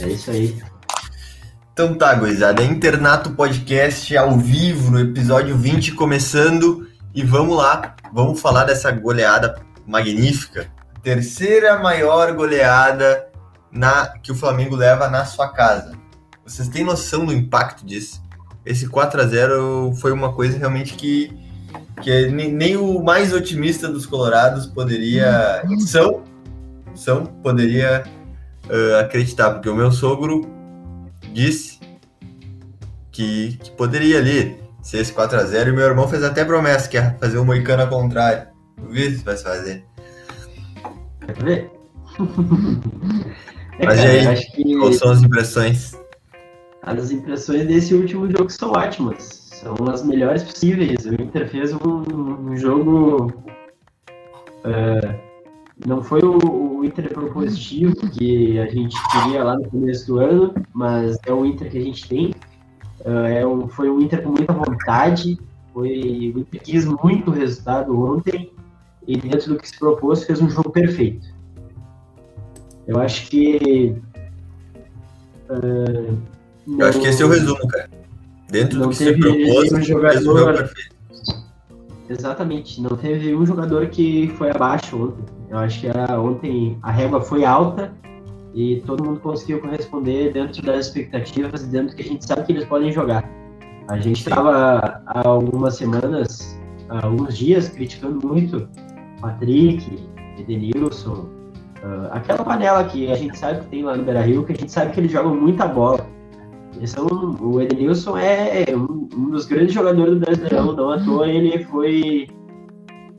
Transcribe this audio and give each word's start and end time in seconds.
É 0.00 0.08
isso 0.08 0.30
aí. 0.30 0.56
Então 1.72 1.94
tá, 1.94 2.14
gurizada. 2.14 2.62
Internato 2.62 3.30
Podcast 3.30 4.16
ao 4.16 4.38
vivo, 4.38 4.90
no 4.90 5.00
episódio 5.00 5.56
20 5.56 5.92
começando. 5.92 6.86
E 7.14 7.22
vamos 7.22 7.56
lá, 7.56 7.96
vamos 8.12 8.40
falar 8.40 8.64
dessa 8.64 8.90
goleada 8.92 9.60
magnífica. 9.86 10.70
Terceira 11.02 11.78
maior 11.78 12.32
goleada 12.32 13.28
na 13.72 14.06
que 14.22 14.30
o 14.30 14.34
Flamengo 14.34 14.76
leva 14.76 15.08
na 15.08 15.24
sua 15.24 15.48
casa. 15.48 15.92
Vocês 16.44 16.68
têm 16.68 16.84
noção 16.84 17.26
do 17.26 17.32
impacto 17.32 17.84
disso? 17.84 18.22
Esse 18.64 18.88
4 18.88 19.20
a 19.20 19.26
0 19.26 19.94
foi 20.00 20.12
uma 20.12 20.32
coisa 20.32 20.58
realmente 20.58 20.94
que, 20.94 21.36
que 22.02 22.28
nem 22.28 22.76
o 22.76 23.02
mais 23.02 23.32
otimista 23.32 23.88
dos 23.88 24.06
colorados 24.06 24.66
poderia. 24.66 25.62
São, 25.86 26.22
são 26.94 27.26
poderia 27.26 28.04
uh, 28.70 29.00
acreditar, 29.00 29.50
porque 29.50 29.68
o 29.68 29.74
meu 29.74 29.90
sogro 29.90 30.42
disse 31.32 31.78
que, 33.10 33.58
que 33.62 33.70
poderia 33.72 34.18
ali 34.18 34.56
ser 34.82 34.98
esse 34.98 35.12
4 35.12 35.38
a 35.38 35.44
0 35.44 35.70
e 35.70 35.72
meu 35.72 35.84
irmão 35.84 36.08
fez 36.08 36.22
até 36.22 36.44
promessa 36.44 36.88
que 36.88 36.96
ia 36.96 37.16
fazer 37.20 37.38
o 37.38 37.42
um 37.42 37.44
Moicano 37.44 37.82
ao 37.82 37.88
contrário. 37.88 38.48
Vê 38.90 39.10
se 39.10 39.24
vai 39.24 39.36
fazer. 39.36 39.84
Quer 41.26 41.42
ver? 41.42 41.70
é, 43.78 43.84
Mas 43.86 44.00
cara, 44.00 44.10
aí, 44.10 44.26
acho 44.26 44.52
que... 44.52 44.76
quais 44.78 44.96
são 44.98 45.10
as 45.10 45.22
impressões? 45.22 45.98
As 46.82 47.10
impressões 47.10 47.66
desse 47.66 47.94
último 47.94 48.30
jogo 48.30 48.48
são 48.50 48.70
ótimas. 48.70 49.48
São 49.52 49.74
as 49.92 50.04
melhores 50.04 50.44
possíveis. 50.44 51.04
O 51.04 51.14
Inter 51.20 51.48
fez 51.48 51.72
um, 51.72 52.50
um 52.50 52.56
jogo. 52.56 53.32
Uh, 54.64 55.27
não 55.86 56.02
foi 56.02 56.20
o, 56.20 56.38
o, 56.38 56.84
Inter 56.84 57.12
propositivo 57.12 57.94
que 58.10 58.58
a 58.58 58.66
gente 58.66 58.96
queria 59.10 59.44
lá 59.44 59.56
no 59.56 59.68
começo 59.68 60.06
do 60.06 60.18
ano, 60.18 60.54
mas 60.72 61.18
é 61.26 61.32
o 61.32 61.44
Inter 61.44 61.70
que 61.70 61.78
a 61.78 61.82
gente 61.82 62.08
tem. 62.08 62.30
Uh, 63.04 63.26
é 63.28 63.46
um, 63.46 63.68
foi 63.68 63.88
um 63.90 64.00
Inter 64.00 64.22
com 64.22 64.30
muita 64.30 64.52
vontade. 64.52 65.38
Foi, 65.72 66.32
o 66.34 66.40
Inter 66.40 66.60
quis 66.62 66.84
muito 66.84 67.30
resultado 67.30 67.98
ontem 68.00 68.52
e 69.06 69.16
dentro 69.16 69.54
do 69.54 69.60
que 69.60 69.68
se 69.68 69.78
propôs 69.78 70.24
fez 70.24 70.40
um 70.40 70.50
jogo 70.50 70.70
perfeito. 70.70 71.26
Eu 72.86 72.98
acho 73.00 73.28
que 73.28 73.94
uh, 75.50 76.18
eu 76.78 76.86
acho 76.86 77.00
que 77.00 77.06
esse 77.06 77.22
é 77.22 77.26
o 77.26 77.28
resumo, 77.28 77.66
cara. 77.68 77.88
Dentro 78.50 78.78
do 78.80 78.88
que 78.88 78.96
se 78.96 79.16
propôs, 79.16 79.72
um 79.72 79.82
jogador... 79.82 80.70
Exatamente, 82.08 82.80
não 82.80 82.96
teve 82.96 83.34
um 83.34 83.44
jogador 83.44 83.86
que 83.88 84.28
foi 84.38 84.50
abaixo 84.50 84.96
ontem. 84.96 85.37
Eu 85.50 85.58
acho 85.58 85.80
que 85.80 85.86
era, 85.86 86.20
ontem 86.20 86.78
a 86.82 86.90
régua 86.90 87.20
foi 87.20 87.44
alta 87.44 87.92
e 88.54 88.82
todo 88.86 89.04
mundo 89.04 89.20
conseguiu 89.20 89.60
corresponder 89.60 90.32
dentro 90.32 90.62
das 90.62 90.86
expectativas 90.86 91.62
e 91.62 91.66
dentro 91.66 91.96
que 91.96 92.02
a 92.02 92.04
gente 92.04 92.26
sabe 92.26 92.44
que 92.44 92.52
eles 92.52 92.64
podem 92.64 92.92
jogar. 92.92 93.24
A 93.88 93.98
gente 93.98 94.18
estava 94.18 95.00
há 95.06 95.26
algumas 95.26 95.76
semanas, 95.76 96.60
há 96.90 97.06
alguns 97.06 97.36
dias, 97.36 97.68
criticando 97.68 98.26
muito 98.26 98.68
Patrick, 99.20 100.06
Edenilson, 100.38 101.28
uh, 101.82 102.08
aquela 102.10 102.44
panela 102.44 102.84
que 102.84 103.10
a 103.10 103.14
gente 103.14 103.38
sabe 103.38 103.60
que 103.60 103.66
tem 103.68 103.82
lá 103.82 103.96
no 103.96 104.04
Beira 104.04 104.20
Rio, 104.20 104.44
que 104.44 104.52
a 104.52 104.56
gente 104.56 104.70
sabe 104.70 104.92
que 104.92 105.00
eles 105.00 105.10
jogam 105.10 105.34
muita 105.34 105.66
bola. 105.66 106.06
São, 106.84 107.06
o 107.40 107.60
Edenilson 107.60 108.16
é 108.18 108.66
um, 108.76 109.08
um, 109.16 109.30
dos 109.30 109.46
grandes 109.46 109.72
jogadores 109.72 110.14
do 110.14 110.20
Brasileirão, 110.20 110.72
não 110.72 110.90
à 110.90 111.02
toa 111.02 111.26
ele 111.26 111.64
foi 111.64 112.28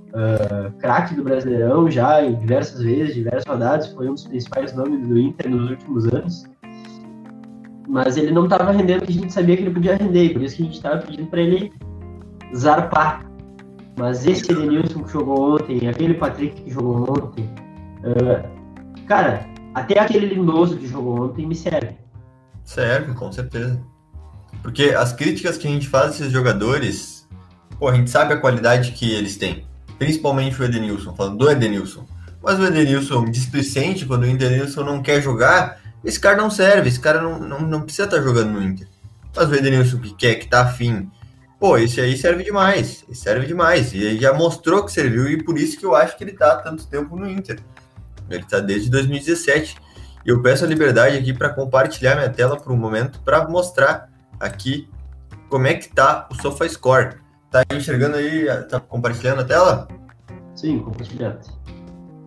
uh, 0.10 0.72
craque 0.80 1.16
do 1.16 1.24
Brasileirão 1.24 1.90
já 1.90 2.24
em 2.24 2.36
diversas 2.36 2.82
vezes, 2.82 3.16
diversas 3.16 3.46
rodadas, 3.46 3.88
foi 3.94 4.10
um 4.10 4.14
dos 4.14 4.26
principais 4.26 4.74
nomes 4.74 5.08
do 5.08 5.18
Inter 5.18 5.50
nos 5.50 5.70
últimos 5.72 6.08
anos. 6.08 6.44
Mas 7.88 8.18
ele 8.18 8.32
não 8.32 8.44
estava 8.44 8.72
rendendo 8.72 9.04
o 9.04 9.06
que 9.06 9.12
a 9.12 9.16
gente 9.16 9.34
sabia 9.34 9.58
que 9.58 9.64
ele 9.64 9.74
podia 9.74 9.96
render, 9.96 10.34
por 10.34 10.44
isso 10.44 10.58
que 10.58 10.62
a 10.62 10.66
gente 10.66 10.76
estava 10.76 10.98
pedindo 11.00 11.28
para 11.28 11.42
ele 11.42 11.74
zarpar. 12.56 13.26
Mas 13.98 14.26
esse 14.26 14.52
Edenilson 14.52 15.04
que 15.04 15.12
jogou 15.12 15.56
ontem, 15.56 15.88
aquele 15.88 16.14
Patrick 16.14 16.62
que 16.62 16.72
jogou 16.72 17.12
ontem, 17.12 17.50
uh, 18.04 19.06
cara, 19.08 19.46
até 19.74 20.00
aquele 20.00 20.28
Lindoso 20.28 20.78
que 20.78 20.88
jogou 20.88 21.26
ontem 21.26 21.46
me 21.46 21.56
serve 21.56 21.98
Serve, 22.64 23.16
com 23.16 23.32
certeza. 23.32 23.82
Porque 24.62 24.94
as 24.96 25.12
críticas 25.12 25.58
que 25.58 25.68
a 25.68 25.72
gente 25.72 25.88
faz 25.88 26.12
desses 26.12 26.32
jogadores, 26.32 27.28
pô, 27.80 27.88
a 27.88 27.96
gente 27.96 28.12
sabe 28.12 28.32
a 28.32 28.38
qualidade 28.38 28.92
que 28.92 29.12
eles 29.12 29.38
têm. 29.38 29.66
Principalmente 30.00 30.60
o 30.60 30.66
Edenilson, 30.66 31.14
falando 31.14 31.38
do 31.38 31.52
Edenilson. 31.52 32.08
Mas 32.42 32.60
o 32.60 32.66
Edenilson 32.66 33.26
displicente, 33.26 34.06
quando 34.06 34.24
o 34.24 34.26
Edenilson 34.26 34.84
não 34.84 35.04
quer 35.04 35.22
jogar, 35.22 35.80
esse 36.04 36.20
cara 36.20 36.38
não 36.38 36.50
serve, 36.50 36.90
esse 36.90 37.00
cara 37.00 37.22
não, 37.22 37.40
não, 37.40 37.60
não 37.60 37.82
precisa 37.82 38.06
estar 38.06 38.18
tá 38.18 38.24
jogando 38.24 38.54
no 38.54 38.64
Inter. 38.64 38.88
Mas 39.36 39.50
o 39.50 39.54
Edenilson 39.54 40.00
que 40.00 40.16
quer, 40.16 40.36
que 40.36 40.48
tá 40.48 40.62
afim, 40.62 41.12
pô, 41.60 41.78
esse 41.78 42.02
aí 42.02 42.18
serve 42.18 42.44
demais, 42.44 43.06
serve 43.14 43.46
demais. 43.46 43.94
E 43.94 43.98
ele 43.98 44.20
já 44.20 44.34
mostrou 44.34 44.84
que 44.84 44.92
serviu 44.92 45.30
e 45.30 45.44
por 45.44 45.60
isso 45.60 45.78
que 45.78 45.86
eu 45.86 45.94
acho 45.94 46.18
que 46.18 46.24
ele 46.24 46.34
tá 46.34 46.54
há 46.54 46.56
tanto 46.56 46.88
tempo 46.88 47.16
no 47.16 47.30
Inter. 47.30 47.60
Ele 48.30 48.44
tá 48.46 48.60
desde 48.60 48.90
2017 48.90 49.90
eu 50.26 50.42
peço 50.42 50.66
a 50.66 50.68
liberdade 50.68 51.18
aqui 51.18 51.34
para 51.34 51.50
compartilhar 51.50 52.16
minha 52.16 52.30
tela 52.30 52.58
por 52.58 52.72
um 52.72 52.78
momento 52.78 53.20
para 53.22 53.48
mostrar 53.48 54.10
aqui 54.40 54.90
como 55.50 55.66
é 55.66 55.74
que 55.74 55.90
tá 55.90 56.28
o 56.32 56.36
SofaScore. 56.36 57.16
Tá 57.52 57.64
enxergando 57.74 58.16
aí, 58.16 58.46
tá 58.70 58.80
compartilhando 58.80 59.42
a 59.42 59.44
tela? 59.44 59.88
Sim, 60.56 60.80
compartilhando. 60.80 61.40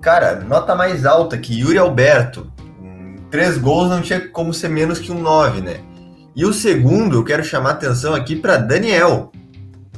Cara, 0.01 0.41
nota 0.41 0.75
mais 0.75 1.07
alta 1.07 1.39
que 1.39 1.61
Yuri 1.61 1.79
Alberto. 1.79 2.53
Três 3.31 3.57
gols 3.57 3.89
não 3.89 4.03
tinha 4.03 4.29
como 4.29 4.53
ser 4.53 4.69
menos 4.69 4.99
que 4.99 5.13
um 5.13 5.21
9, 5.21 5.61
né? 5.61 5.81
E 6.35 6.45
o 6.45 6.53
segundo, 6.53 7.17
eu 7.17 7.25
quero 7.25 7.45
chamar 7.45 7.71
atenção 7.71 8.15
aqui 8.15 8.35
para 8.35 8.57
Daniel, 8.57 9.31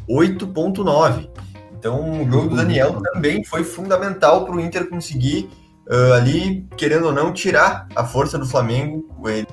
8.9. 0.08 1.30
Então, 1.78 2.22
o 2.22 2.30
jogo 2.30 2.48
do 2.48 2.56
Daniel 2.56 3.00
também 3.00 3.44
foi 3.44 3.64
fundamental 3.64 4.44
para 4.44 4.54
o 4.54 4.60
Inter 4.60 4.88
conseguir 4.88 5.48
uh, 5.88 6.14
ali, 6.14 6.66
querendo 6.76 7.06
ou 7.06 7.12
não, 7.12 7.32
tirar 7.32 7.88
a 7.94 8.04
força 8.04 8.38
do 8.38 8.46
Flamengo. 8.46 9.06
Ele 9.26 9.46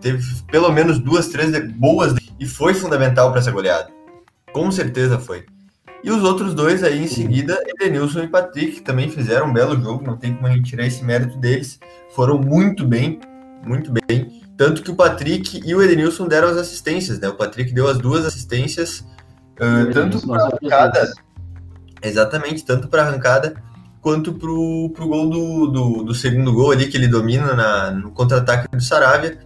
teve 0.00 0.22
pelo 0.50 0.70
menos 0.70 0.98
duas, 0.98 1.28
três 1.28 1.52
boas 1.72 2.14
e 2.38 2.46
foi 2.46 2.74
fundamental 2.74 3.30
para 3.30 3.40
essa 3.40 3.50
goleada. 3.50 3.88
Com 4.56 4.70
certeza 4.70 5.18
foi. 5.18 5.44
E 6.02 6.10
os 6.10 6.24
outros 6.24 6.54
dois 6.54 6.82
aí 6.82 7.04
em 7.04 7.06
seguida, 7.06 7.62
Edenilson 7.66 8.22
e 8.22 8.28
Patrick, 8.28 8.76
que 8.76 8.80
também 8.80 9.10
fizeram 9.10 9.48
um 9.48 9.52
belo 9.52 9.78
jogo, 9.78 10.02
não 10.02 10.16
tem 10.16 10.32
como 10.32 10.46
a 10.46 10.50
gente 10.50 10.70
tirar 10.70 10.86
esse 10.86 11.04
mérito 11.04 11.36
deles. 11.36 11.78
Foram 12.14 12.38
muito 12.38 12.86
bem, 12.86 13.20
muito 13.66 13.92
bem. 13.92 14.40
Tanto 14.56 14.82
que 14.82 14.90
o 14.90 14.94
Patrick 14.94 15.60
e 15.62 15.74
o 15.74 15.82
Edenilson 15.82 16.26
deram 16.26 16.48
as 16.48 16.56
assistências, 16.56 17.20
né? 17.20 17.28
O 17.28 17.34
Patrick 17.34 17.70
deu 17.70 17.86
as 17.86 17.98
duas 17.98 18.24
assistências, 18.24 19.00
uh, 19.60 19.92
tanto 19.92 20.26
para 20.26 20.44
arrancada. 20.44 21.12
Exatamente, 22.02 22.64
tanto 22.64 22.88
para 22.88 23.02
arrancada 23.02 23.62
quanto 24.00 24.32
pro, 24.32 24.90
pro 24.94 25.06
gol 25.06 25.28
do, 25.28 25.66
do, 25.66 26.02
do, 26.02 26.14
segundo 26.14 26.54
gol 26.54 26.70
ali, 26.70 26.86
que 26.88 26.96
ele 26.96 27.08
domina 27.08 27.52
na, 27.52 27.90
no 27.90 28.10
contra-ataque 28.10 28.74
do 28.74 28.82
Saravia. 28.82 29.38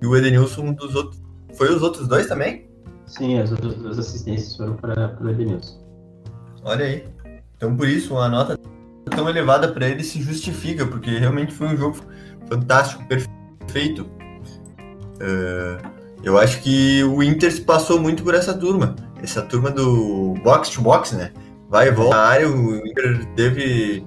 E 0.00 0.06
o 0.06 0.16
Edenilson, 0.16 0.72
dos 0.74 0.94
outros. 0.94 1.20
Foi 1.54 1.74
os 1.74 1.82
outros 1.82 2.06
dois 2.06 2.28
também? 2.28 2.72
Sim, 3.06 3.38
as 3.38 3.52
outras 3.52 3.74
duas 3.74 3.98
assistências 3.98 4.56
foram 4.56 4.74
para 4.74 5.16
o 5.20 5.28
Edenilson. 5.28 5.78
Olha 6.62 6.86
aí. 6.86 7.04
Então, 7.56 7.76
por 7.76 7.88
isso, 7.88 8.14
uma 8.14 8.28
nota 8.28 8.58
tão 9.10 9.28
elevada 9.28 9.68
para 9.72 9.88
ele 9.88 10.02
se 10.02 10.20
justifica, 10.20 10.86
porque 10.86 11.10
realmente 11.18 11.52
foi 11.52 11.68
um 11.68 11.76
jogo 11.76 11.98
fantástico, 12.48 13.04
perfeito. 13.06 14.02
Uh, 15.16 15.86
eu 16.22 16.38
acho 16.38 16.62
que 16.62 17.04
o 17.04 17.22
Inter 17.22 17.52
se 17.52 17.60
passou 17.60 18.00
muito 18.00 18.22
por 18.22 18.34
essa 18.34 18.54
turma. 18.54 18.96
Essa 19.22 19.42
turma 19.42 19.70
do 19.70 20.34
box 20.42 20.70
to 20.70 20.82
box, 20.82 21.14
né? 21.14 21.30
vai 21.74 21.88
e 21.88 21.90
volta 21.90 22.16
na 22.16 22.22
área, 22.22 22.48
o 22.48 22.76
Inter 22.86 23.26
teve 23.34 24.06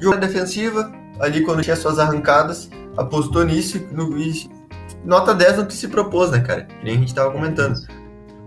jogada 0.00 0.26
defensiva, 0.26 0.90
ali 1.20 1.42
quando 1.42 1.62
tinha 1.62 1.76
suas 1.76 1.98
arrancadas, 1.98 2.70
apostou 2.96 3.44
nisso 3.44 3.78
no, 3.92 4.18
e 4.18 4.48
nota 5.04 5.34
10 5.34 5.58
no 5.58 5.66
que 5.66 5.74
se 5.74 5.88
propôs, 5.88 6.30
né, 6.30 6.40
cara? 6.40 6.62
Que 6.62 6.84
nem 6.84 6.96
a 6.96 6.98
gente 6.98 7.14
tava 7.14 7.30
comentando. 7.30 7.78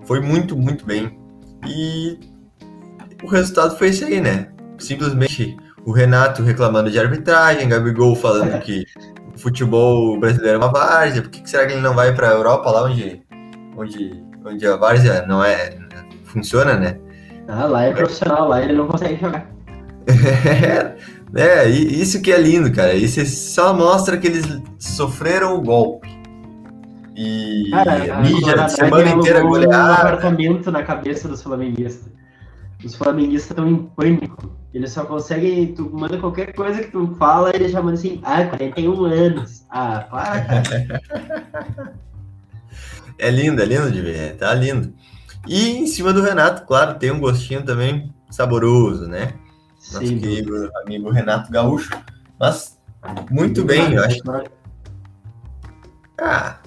Foi 0.10 0.20
muito, 0.20 0.58
muito 0.58 0.88
bem. 0.88 1.20
E 1.68 2.18
o 3.22 3.28
resultado 3.28 3.78
foi 3.78 3.90
esse 3.90 4.04
aí, 4.04 4.20
né? 4.20 4.48
Simplesmente 4.80 5.56
o 5.86 5.92
Renato 5.92 6.42
reclamando 6.42 6.90
de 6.90 6.98
arbitragem, 6.98 7.70
Gabigol 7.70 8.16
falando 8.16 8.60
que 8.60 8.88
o 9.36 9.38
futebol 9.38 10.20
brasileiro 10.20 10.56
é 10.56 10.58
uma 10.58 10.72
várzea, 10.72 11.22
por 11.22 11.30
que, 11.30 11.48
será 11.48 11.68
que 11.68 11.74
ele 11.74 11.82
não 11.82 11.94
vai 11.94 12.12
para 12.12 12.28
a 12.28 12.34
Europa, 12.34 12.72
lá 12.72 12.86
onde, 12.86 13.22
onde, 13.78 14.24
onde 14.44 14.66
a 14.66 14.78
várzea 14.78 15.28
não 15.28 15.44
é 15.44 15.78
funciona, 16.24 16.74
né? 16.74 16.98
Ah, 17.48 17.68
lá 17.68 17.84
é 17.84 17.94
profissional, 17.94 18.48
lá 18.48 18.64
ele 18.64 18.74
não 18.74 18.88
consegue 18.88 19.22
jogar. 19.22 19.46
é, 21.36 21.70
isso 21.70 22.20
que 22.20 22.32
é 22.32 22.42
lindo, 22.42 22.72
cara. 22.72 22.96
Isso 22.96 23.24
só 23.28 23.76
mostra 23.76 24.18
que 24.18 24.26
eles 24.26 24.60
sofreram 24.80 25.56
o 25.56 25.62
golpe. 25.62 26.09
E 27.22 27.70
cara, 27.70 28.16
a 28.16 28.22
mídia 28.22 28.64
a 28.64 28.70
semana 28.70 29.10
inteira 29.10 29.42
goleada. 29.42 29.76
um 29.76 29.94
apartamento 29.94 30.72
na 30.72 30.84
cabeça 30.84 31.28
dos 31.28 31.44
flamenguistas. 31.44 32.10
Os 32.82 32.96
flamenguistas 32.96 33.52
estão 33.52 33.68
em 33.68 33.76
pânico. 33.76 34.58
Ele 34.74 34.88
só 34.88 35.04
consegue, 35.04 35.74
tu 35.76 35.90
manda 35.92 36.18
qualquer 36.18 36.54
coisa 36.54 36.82
que 36.82 36.92
tu 36.92 37.14
fala, 37.20 37.54
ele 37.54 37.68
já 37.68 37.82
manda 37.82 37.96
assim, 37.96 38.22
ah, 38.24 38.46
41 38.46 39.04
anos. 39.04 39.66
Ah, 39.70 40.08
para, 40.10 40.46
cara. 40.46 41.02
é 43.20 43.30
lindo, 43.30 43.62
é 43.62 43.66
lindo 43.66 43.92
de 43.92 44.00
ver, 44.00 44.38
tá 44.38 44.54
lindo. 44.54 44.94
E 45.46 45.72
em 45.72 45.88
cima 45.88 46.14
do 46.14 46.22
Renato, 46.22 46.66
claro, 46.66 46.98
tem 46.98 47.12
um 47.12 47.20
gostinho 47.20 47.66
também 47.66 48.14
saboroso, 48.30 49.10
né? 49.10 49.34
Nosso 49.92 50.08
Sim, 50.08 50.20
querido 50.20 50.72
amigo 50.86 51.10
Renato 51.10 51.52
Gaúcho. 51.52 51.92
Mas, 52.40 52.80
muito 53.30 53.66
bem, 53.66 53.94
eu 53.94 54.06
acho. 54.06 54.22
Ah. 56.18 56.60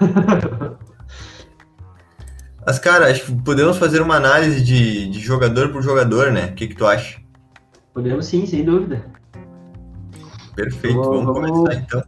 Mas, 2.66 2.78
cara, 2.80 3.10
acho 3.10 3.26
que 3.26 3.32
podemos 3.42 3.76
fazer 3.78 4.00
uma 4.02 4.16
análise 4.16 4.60
de, 4.62 5.08
de 5.08 5.20
jogador 5.20 5.68
por 5.70 5.82
jogador, 5.82 6.32
né? 6.32 6.46
O 6.46 6.54
que, 6.54 6.66
que 6.66 6.74
tu 6.74 6.84
acha? 6.84 7.20
Podemos 7.94 8.26
sim, 8.26 8.44
sem 8.44 8.64
dúvida. 8.64 9.06
Perfeito, 10.56 11.00
vamos, 11.00 11.24
vamos 11.24 11.50
começar 11.50 11.80
então. 11.80 12.02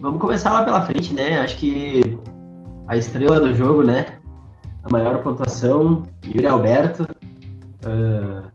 Vamos 0.00 0.20
começar 0.20 0.52
lá 0.52 0.64
pela 0.64 0.84
frente, 0.84 1.14
né? 1.14 1.38
Acho 1.40 1.56
que 1.56 2.18
a 2.88 2.96
estrela 2.96 3.38
do 3.38 3.54
jogo, 3.54 3.84
né? 3.84 4.18
A 4.82 4.90
maior 4.90 5.22
pontuação, 5.22 6.02
Yuri 6.26 6.46
Alberto. 6.46 7.06
Uh, 7.84 8.50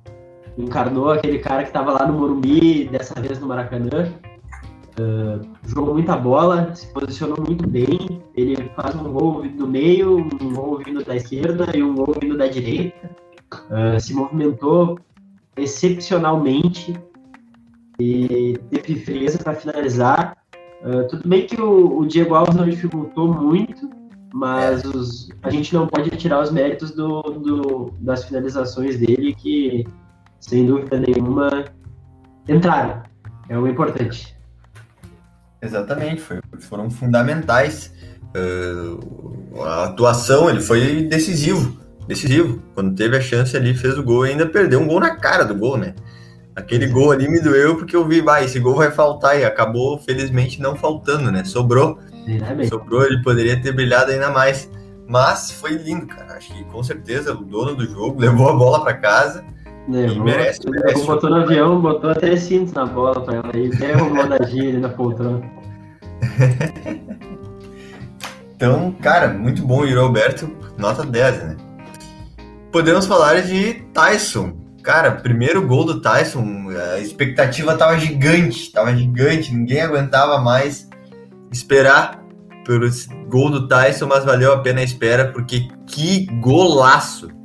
encarnou 0.58 1.12
aquele 1.12 1.40
cara 1.40 1.64
que 1.64 1.70
estava 1.70 1.92
lá 1.94 2.06
no 2.06 2.14
Morumbi, 2.14 2.90
dessa 2.90 3.20
vez 3.22 3.40
no 3.40 3.48
Maracanã. 3.48 4.12
Uh, 5.00 5.48
jogou 5.68 5.94
muita 5.94 6.18
bola, 6.18 6.74
se 6.74 6.88
posicionou 6.88 7.38
muito 7.46 7.68
bem. 7.68 8.22
Ele 8.36 8.56
faz 8.76 8.96
um 8.96 9.12
gol 9.12 9.48
do 9.48 9.68
meio, 9.68 10.18
um 10.18 10.54
gol 10.54 10.80
vindo 10.84 11.04
da 11.04 11.16
esquerda 11.16 11.76
e 11.76 11.84
um 11.84 11.94
gol 11.94 12.16
vindo 12.20 12.36
da 12.36 12.48
direita. 12.48 13.10
Uh, 13.70 14.00
se 14.00 14.14
movimentou 14.14 15.00
excepcionalmente 15.56 17.00
e 18.00 18.58
teve 18.70 19.00
frieza 19.02 19.38
para 19.38 19.54
finalizar. 19.54 20.38
Uh, 20.82 21.08
tudo 21.08 21.28
bem 21.28 21.46
que 21.46 21.60
o, 21.60 22.00
o, 22.00 22.06
Diego 22.06 22.36
Alves 22.36 22.56
não 22.56 22.66
dificultou 22.66 23.34
muito, 23.34 23.90
mas 24.34 24.84
os, 24.84 25.30
a 25.42 25.50
gente 25.50 25.74
não 25.74 25.88
pode 25.88 26.10
tirar 26.12 26.42
os 26.42 26.52
méritos 26.52 26.92
do, 26.92 27.22
do, 27.22 27.94
das 28.00 28.26
finalizações 28.26 28.98
dele, 28.98 29.34
que 29.34 29.86
sem 30.40 30.66
dúvida 30.66 31.00
nenhuma 31.00 31.66
entraram. 32.48 33.02
É 33.50 33.58
o 33.58 33.68
importante. 33.68 34.37
Exatamente, 35.62 36.22
foi, 36.22 36.40
foram 36.60 36.90
fundamentais. 36.90 37.94
Uh, 38.36 39.64
a 39.64 39.86
atuação, 39.86 40.50
ele 40.50 40.62
foi 40.62 41.04
decisivo, 41.04 41.80
decisivo. 42.08 42.62
Quando 42.74 42.96
teve 42.96 43.18
a 43.18 43.22
chance 43.22 43.56
ali, 43.56 43.74
fez 43.74 43.98
o 43.98 44.04
gol 44.04 44.26
e 44.26 44.32
ainda 44.32 44.46
perdeu 44.46 44.80
um 44.80 44.88
gol 44.88 45.00
na 45.00 45.16
cara 45.16 45.44
do 45.44 45.56
gol, 45.56 45.78
né? 45.78 45.96
Aquele 46.56 46.88
gol 46.88 47.12
ali 47.12 47.30
me 47.30 47.40
doeu 47.40 47.76
porque 47.76 47.96
eu 47.96 48.08
vi, 48.08 48.20
vai, 48.20 48.46
esse 48.46 48.60
gol 48.60 48.76
vai 48.76 48.90
faltar 48.90 49.40
e 49.40 49.46
acabou, 49.46 50.00
felizmente, 50.00 50.60
não 50.60 50.76
faltando, 50.76 51.32
né? 51.32 51.44
Sobrou. 51.44 52.00
Sobrou, 52.68 53.04
ele 53.04 53.22
poderia 53.22 53.62
ter 53.62 53.72
brilhado 53.72 54.12
ainda 54.12 54.32
mais. 54.32 54.70
Mas 55.08 55.52
foi 55.52 55.72
lindo, 55.72 56.08
cara. 56.08 56.34
Acho 56.34 56.54
que 56.54 56.64
com 56.66 56.84
certeza 56.84 57.32
o 57.32 57.46
dono 57.46 57.76
do 57.76 57.86
jogo 57.86 58.20
levou 58.20 58.50
a 58.50 58.54
bola 58.54 58.84
para 58.84 58.96
casa. 58.96 59.46
Levou, 59.88 60.26
merece, 60.26 60.70
merece. 60.70 61.06
Botou 61.06 61.30
no 61.30 61.38
avião, 61.38 61.80
botou 61.80 62.10
até 62.10 62.36
cintos 62.36 62.74
na 62.74 62.86
bola 62.86 63.22
para 63.22 63.38
ela 63.38 63.52
aí, 63.54 63.70
derrubou 63.70 64.28
da 64.28 64.46
gira 64.46 64.80
na 64.80 64.90
poltrona. 64.90 65.42
então, 68.56 68.92
cara, 69.02 69.30
muito 69.30 69.66
bom 69.66 69.86
o 69.86 70.00
Alberto, 70.00 70.50
nota 70.78 71.06
10, 71.06 71.44
né? 71.44 71.58
Podemos 72.72 73.06
falar 73.06 73.42
de 73.42 73.76
Tyson. 73.94 74.58
Cara, 74.84 75.12
primeiro 75.12 75.66
gol 75.66 75.86
do 75.86 76.02
Tyson, 76.02 76.70
a 76.94 77.00
expectativa 77.00 77.76
tava 77.76 77.98
gigante, 77.98 78.72
tava 78.72 78.96
gigante, 78.96 79.54
ninguém 79.54 79.82
aguentava 79.82 80.40
mais 80.40 80.88
esperar 81.52 82.24
pelo 82.66 82.88
gol 83.30 83.50
do 83.50 83.68
Tyson, 83.68 84.08
mas 84.08 84.26
valeu 84.26 84.54
a 84.54 84.60
pena 84.60 84.82
a 84.82 84.84
espera, 84.84 85.32
porque 85.32 85.68
que 85.86 86.26
golaço! 86.42 87.37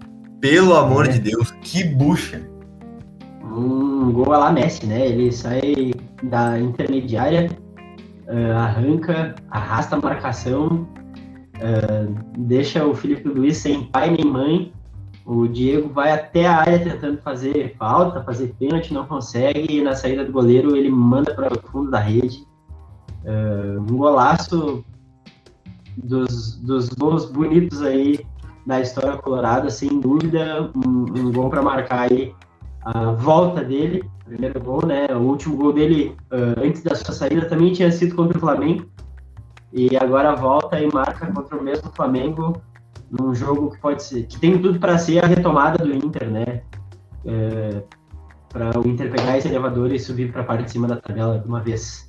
Pelo 0.42 0.74
amor 0.74 1.06
é. 1.06 1.12
de 1.12 1.20
Deus, 1.20 1.52
que 1.62 1.84
bucha! 1.84 2.42
Um 3.44 4.10
gol 4.10 4.30
lá 4.30 4.50
Messi, 4.50 4.84
né? 4.84 5.06
Ele 5.06 5.30
sai 5.30 5.92
da 6.20 6.58
intermediária, 6.58 7.48
uh, 8.26 8.56
arranca, 8.56 9.36
arrasta 9.48 9.94
a 9.94 10.00
marcação, 10.00 10.88
uh, 11.58 12.22
deixa 12.36 12.84
o 12.84 12.92
Felipe 12.92 13.28
Luiz 13.28 13.58
sem 13.58 13.84
pai 13.84 14.10
nem 14.10 14.24
mãe. 14.24 14.72
O 15.24 15.46
Diego 15.46 15.88
vai 15.90 16.10
até 16.10 16.44
a 16.44 16.56
área 16.56 16.80
tentando 16.80 17.18
fazer 17.22 17.76
falta, 17.78 18.24
fazer 18.24 18.52
pênalti, 18.58 18.92
não 18.92 19.06
consegue, 19.06 19.78
e 19.78 19.80
na 19.80 19.94
saída 19.94 20.24
do 20.24 20.32
goleiro 20.32 20.76
ele 20.76 20.90
manda 20.90 21.32
para 21.34 21.56
o 21.56 21.68
fundo 21.68 21.88
da 21.88 22.00
rede. 22.00 22.44
Uh, 23.24 23.80
um 23.80 23.96
golaço 23.96 24.84
dos, 25.96 26.56
dos 26.56 26.88
gols 26.88 27.26
bonitos 27.26 27.80
aí 27.80 28.18
da 28.67 28.81
história 28.81 29.17
colorada, 29.17 29.70
sem 29.70 30.00
dúvida, 30.00 30.70
um, 30.75 31.05
um 31.19 31.32
gol 31.32 31.50
para 31.50 31.62
marcar 31.62 32.11
aí 32.11 32.35
a 32.85 33.12
volta 33.12 33.62
dele, 33.62 34.05
primeiro 34.25 34.61
gol, 34.61 34.85
né? 34.87 35.06
O 35.11 35.20
último 35.20 35.56
gol 35.56 35.73
dele 35.73 36.17
uh, 36.32 36.64
antes 36.64 36.82
da 36.82 36.94
sua 36.94 37.14
saída 37.14 37.47
também 37.47 37.73
tinha 37.73 37.91
sido 37.91 38.14
contra 38.14 38.37
o 38.37 38.41
Flamengo. 38.41 38.87
E 39.73 39.97
agora 39.97 40.35
volta 40.35 40.79
e 40.81 40.93
marca 40.93 41.26
contra 41.26 41.56
o 41.56 41.62
mesmo 41.62 41.91
Flamengo 41.94 42.61
num 43.11 43.35
jogo 43.35 43.70
que 43.70 43.79
pode 43.79 44.03
ser, 44.03 44.25
que 44.25 44.38
tem 44.38 44.59
tudo 44.61 44.79
para 44.79 44.99
ser 44.99 45.23
a 45.23 45.26
retomada 45.26 45.85
do 45.85 45.94
Inter, 45.94 46.31
né? 46.31 46.62
É, 47.25 47.82
para 48.49 48.79
o 48.79 48.87
Inter 48.87 49.11
pegar 49.11 49.38
esse 49.38 49.49
elevador 49.49 49.93
e 49.93 49.99
subir 49.99 50.32
para 50.32 50.43
a 50.43 50.44
parte 50.44 50.64
de 50.64 50.73
cima 50.73 50.88
da 50.88 50.97
tabela 50.97 51.38
de 51.38 51.47
uma 51.47 51.61
vez. 51.61 52.06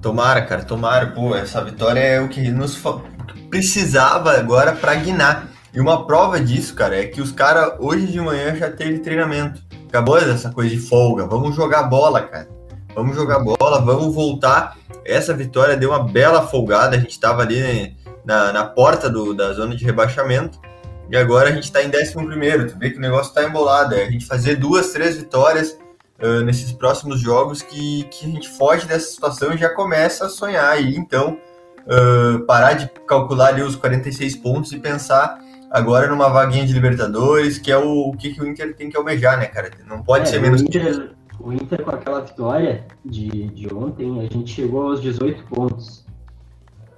Tomara, 0.00 0.42
cara, 0.42 0.64
tomara. 0.64 1.06
Pô, 1.08 1.34
essa 1.34 1.64
vitória 1.64 2.00
é 2.00 2.20
o 2.20 2.28
que 2.28 2.50
nos 2.50 2.76
precisava 3.52 4.32
agora 4.32 4.72
para 4.72 4.94
guinar. 4.94 5.46
E 5.74 5.78
uma 5.78 6.06
prova 6.06 6.40
disso, 6.40 6.74
cara, 6.74 6.98
é 6.98 7.04
que 7.04 7.20
os 7.20 7.30
caras 7.30 7.74
hoje 7.80 8.06
de 8.06 8.18
manhã 8.18 8.56
já 8.56 8.70
teve 8.70 9.00
treinamento. 9.00 9.60
Acabou 9.88 10.16
essa 10.16 10.50
coisa 10.50 10.70
de 10.70 10.80
folga. 10.80 11.26
Vamos 11.26 11.54
jogar 11.54 11.82
bola, 11.82 12.22
cara. 12.22 12.48
Vamos 12.94 13.14
jogar 13.14 13.40
bola, 13.40 13.78
vamos 13.82 14.14
voltar. 14.14 14.78
Essa 15.04 15.34
vitória 15.34 15.76
deu 15.76 15.90
uma 15.90 16.02
bela 16.02 16.46
folgada. 16.46 16.96
A 16.96 16.98
gente 16.98 17.10
estava 17.10 17.42
ali 17.42 17.94
na, 18.24 18.54
na 18.54 18.64
porta 18.64 19.10
do, 19.10 19.34
da 19.34 19.52
zona 19.52 19.76
de 19.76 19.84
rebaixamento. 19.84 20.58
E 21.10 21.16
agora 21.16 21.50
a 21.50 21.52
gente 21.52 21.64
está 21.64 21.82
em 21.82 21.88
11. 21.88 22.72
Tu 22.72 22.78
vê 22.78 22.90
que 22.90 22.96
o 22.96 23.02
negócio 23.02 23.28
está 23.28 23.44
embolado. 23.44 23.94
É 23.94 24.04
a 24.04 24.10
gente 24.10 24.24
fazer 24.24 24.56
duas, 24.56 24.92
três 24.92 25.18
vitórias 25.18 25.76
uh, 26.22 26.40
nesses 26.42 26.72
próximos 26.72 27.20
jogos 27.20 27.60
que, 27.60 28.04
que 28.04 28.24
a 28.24 28.28
gente 28.30 28.48
foge 28.48 28.86
dessa 28.86 29.10
situação 29.10 29.52
e 29.52 29.58
já 29.58 29.68
começa 29.68 30.24
a 30.24 30.30
sonhar 30.30 30.72
aí. 30.72 30.96
Então, 30.96 31.38
uh, 31.86 32.44
parar 32.46 32.74
de 32.74 32.90
calcular 33.06 33.48
ali 33.48 33.62
os 33.62 33.76
46 33.76 34.36
pontos 34.36 34.72
e 34.72 34.78
pensar 34.78 35.38
agora 35.70 36.08
numa 36.08 36.28
vaguinha 36.28 36.66
de 36.66 36.72
Libertadores, 36.72 37.58
que 37.58 37.72
é 37.72 37.78
o, 37.78 38.10
o 38.10 38.16
que, 38.16 38.34
que 38.34 38.42
o 38.42 38.46
Inter 38.46 38.76
tem 38.76 38.90
que 38.90 38.96
almejar, 38.96 39.38
né, 39.38 39.46
cara? 39.46 39.70
Não 39.86 40.02
pode 40.02 40.24
é, 40.24 40.26
ser 40.26 40.40
menos 40.40 40.60
o 40.60 40.64
Inter, 40.64 41.14
o 41.40 41.52
Inter, 41.52 41.82
com 41.82 41.90
aquela 41.90 42.20
vitória 42.20 42.86
de, 43.04 43.48
de 43.48 43.74
ontem, 43.74 44.20
a 44.20 44.24
gente 44.24 44.52
chegou 44.52 44.90
aos 44.90 45.00
18 45.00 45.44
pontos. 45.44 46.04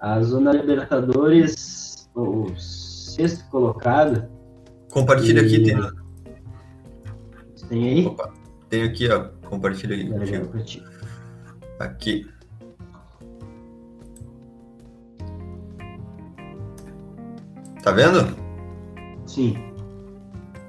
A 0.01 0.21
zona 0.21 0.53
Libertadores, 0.53 2.11
o 2.15 2.55
sexto 2.57 3.49
colocado. 3.49 4.29
Compartilha 4.91 5.41
e... 5.41 5.47
aqui, 5.47 5.63
tem. 5.63 6.05
Tem 7.69 7.89
aí? 7.89 8.07
Opa, 8.07 8.31
tenho 8.69 8.87
aqui, 8.87 9.09
ó. 9.09 9.29
Compartilha 9.49 9.97
aqui. 9.97 10.85
Aqui. 11.79 12.34
Tá 17.85 17.93
vendo? 17.93 18.35
Sim. 19.27 19.59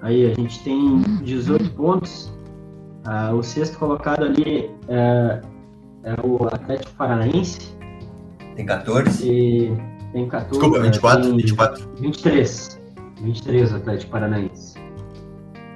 Aí 0.02 0.30
a 0.30 0.34
gente 0.36 0.62
tem 0.66 1.02
18 1.24 1.72
pontos. 1.72 2.34
Ah, 3.06 3.34
o 3.34 3.42
sexto 3.42 3.80
colocado 3.80 4.26
ali 4.26 4.70
é, 4.90 5.42
é, 6.04 6.16
o 6.22 6.46
Atlético 6.46 6.94
Paranaense. 6.96 7.74
Tem 8.58 8.66
14. 8.66 9.32
E 9.32 9.78
tem 10.12 10.28
14. 10.28 10.60
Desculpa, 10.60 10.82
24, 10.82 11.24
tem 11.24 11.38
24. 11.38 11.90
23. 12.02 12.82
23 13.22 13.72
o 13.72 13.76
Atlético 13.78 14.12
Paranaense. 14.12 14.78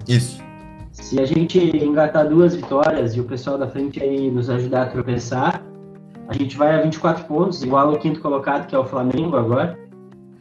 Isso. 0.09 0.43
Se 0.91 1.21
a 1.21 1.25
gente 1.25 1.57
engatar 1.57 2.27
duas 2.27 2.53
vitórias 2.53 3.15
e 3.15 3.21
o 3.21 3.23
pessoal 3.23 3.57
da 3.57 3.67
frente 3.69 4.03
aí 4.03 4.29
nos 4.29 4.49
ajudar 4.49 4.83
a 4.83 4.85
tropeçar, 4.87 5.63
a 6.27 6.33
gente 6.33 6.57
vai 6.57 6.75
a 6.77 6.81
24 6.81 7.23
pontos, 7.23 7.63
igual 7.63 7.89
ao 7.89 7.97
quinto 7.97 8.19
colocado, 8.19 8.67
que 8.67 8.75
é 8.75 8.77
o 8.77 8.83
Flamengo 8.83 9.37
agora. 9.37 9.79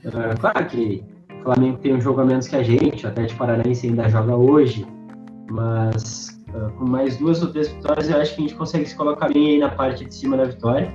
Uh, 0.05 0.41
claro 0.41 0.67
que 0.67 1.05
o 1.41 1.43
Flamengo 1.43 1.79
tem 1.79 1.95
um 1.95 2.01
jogo 2.01 2.21
a 2.21 2.25
menos 2.25 2.49
que 2.49 2.57
a 2.57 2.63
gente, 2.63 3.05
o 3.05 3.09
Atlético 3.09 3.39
Paranaense 3.39 3.87
ainda 3.87 4.09
joga 4.09 4.37
hoje, 4.37 4.87
mas 5.51 6.41
uh, 6.55 6.71
com 6.73 6.85
mais 6.87 7.17
duas 7.17 7.43
ou 7.43 7.51
três 7.51 7.69
vitórias 7.69 8.09
eu 8.09 8.21
acho 8.21 8.35
que 8.35 8.43
a 8.43 8.49
gente 8.49 8.55
consegue 8.57 8.87
se 8.87 8.97
colocar 8.97 9.29
bem 9.29 9.51
aí 9.51 9.59
na 9.59 9.71
parte 9.71 10.05
de 10.05 10.15
cima 10.15 10.37
da 10.37 10.45
vitória. 10.45 10.93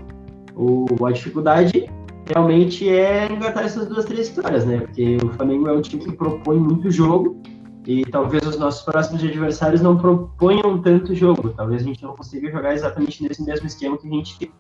O, 0.56 0.86
a 1.06 1.12
dificuldade 1.12 1.90
realmente 2.28 2.88
é 2.88 3.32
engatar 3.32 3.66
essas 3.66 3.88
duas, 3.88 4.06
três 4.06 4.30
vitórias, 4.30 4.66
né? 4.66 4.80
Porque 4.80 5.18
o 5.24 5.30
Flamengo 5.34 5.68
é 5.68 5.74
um 5.74 5.82
time 5.82 6.04
que 6.04 6.12
propõe 6.14 6.58
muito 6.58 6.90
jogo 6.90 7.42
e 7.86 8.06
talvez 8.06 8.46
os 8.48 8.58
nossos 8.58 8.84
próximos 8.84 9.24
adversários 9.24 9.82
não 9.82 9.98
proponham 9.98 10.82
tanto 10.82 11.14
jogo. 11.14 11.50
Talvez 11.50 11.82
a 11.82 11.86
gente 11.86 12.04
não 12.04 12.16
consiga 12.16 12.50
jogar 12.50 12.74
exatamente 12.74 13.22
nesse 13.24 13.44
mesmo 13.44 13.68
esquema 13.68 13.98
que 13.98 14.08
a 14.08 14.12
gente 14.12 14.52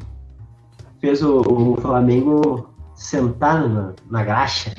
fez 0.99 1.21
o, 1.21 1.39
o 1.39 1.77
Flamengo 1.79 2.72
sentar 2.95 3.67
na, 3.67 3.93
na 4.09 4.23
graxa. 4.23 4.73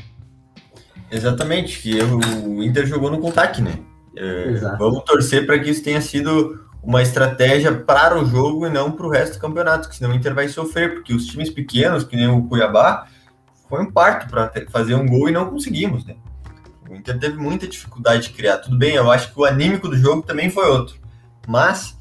Exatamente, 1.10 1.80
que 1.80 2.02
o 2.02 2.62
Inter 2.62 2.86
jogou 2.86 3.10
no 3.10 3.20
contact, 3.20 3.62
né? 3.62 3.78
É, 4.16 4.54
vamos 4.78 5.04
torcer 5.04 5.44
para 5.46 5.58
que 5.58 5.70
isso 5.70 5.82
tenha 5.82 6.00
sido 6.00 6.64
uma 6.82 7.02
estratégia 7.02 7.72
para 7.72 8.20
o 8.20 8.26
jogo 8.26 8.66
e 8.66 8.70
não 8.70 8.92
para 8.92 9.06
o 9.06 9.10
resto 9.10 9.34
do 9.34 9.40
campeonato, 9.40 9.88
que 9.88 9.96
senão 9.96 10.10
o 10.10 10.14
Inter 10.14 10.34
vai 10.34 10.48
sofrer, 10.48 10.94
porque 10.94 11.14
os 11.14 11.26
times 11.26 11.50
pequenos, 11.50 12.04
que 12.04 12.16
nem 12.16 12.28
o 12.28 12.42
Cuiabá, 12.42 13.06
foi 13.68 13.82
um 13.82 13.90
parto 13.90 14.28
para 14.28 14.52
fazer 14.70 14.94
um 14.94 15.06
gol 15.06 15.28
e 15.28 15.32
não 15.32 15.50
conseguimos, 15.50 16.04
né? 16.04 16.16
O 16.88 16.94
Inter 16.94 17.18
teve 17.18 17.36
muita 17.38 17.66
dificuldade 17.66 18.24
de 18.24 18.34
criar. 18.34 18.58
Tudo 18.58 18.76
bem, 18.76 18.94
eu 18.94 19.10
acho 19.10 19.32
que 19.32 19.40
o 19.40 19.44
anímico 19.44 19.88
do 19.88 19.96
jogo 19.96 20.22
também 20.22 20.50
foi 20.50 20.68
outro. 20.68 20.96
Mas 21.48 21.98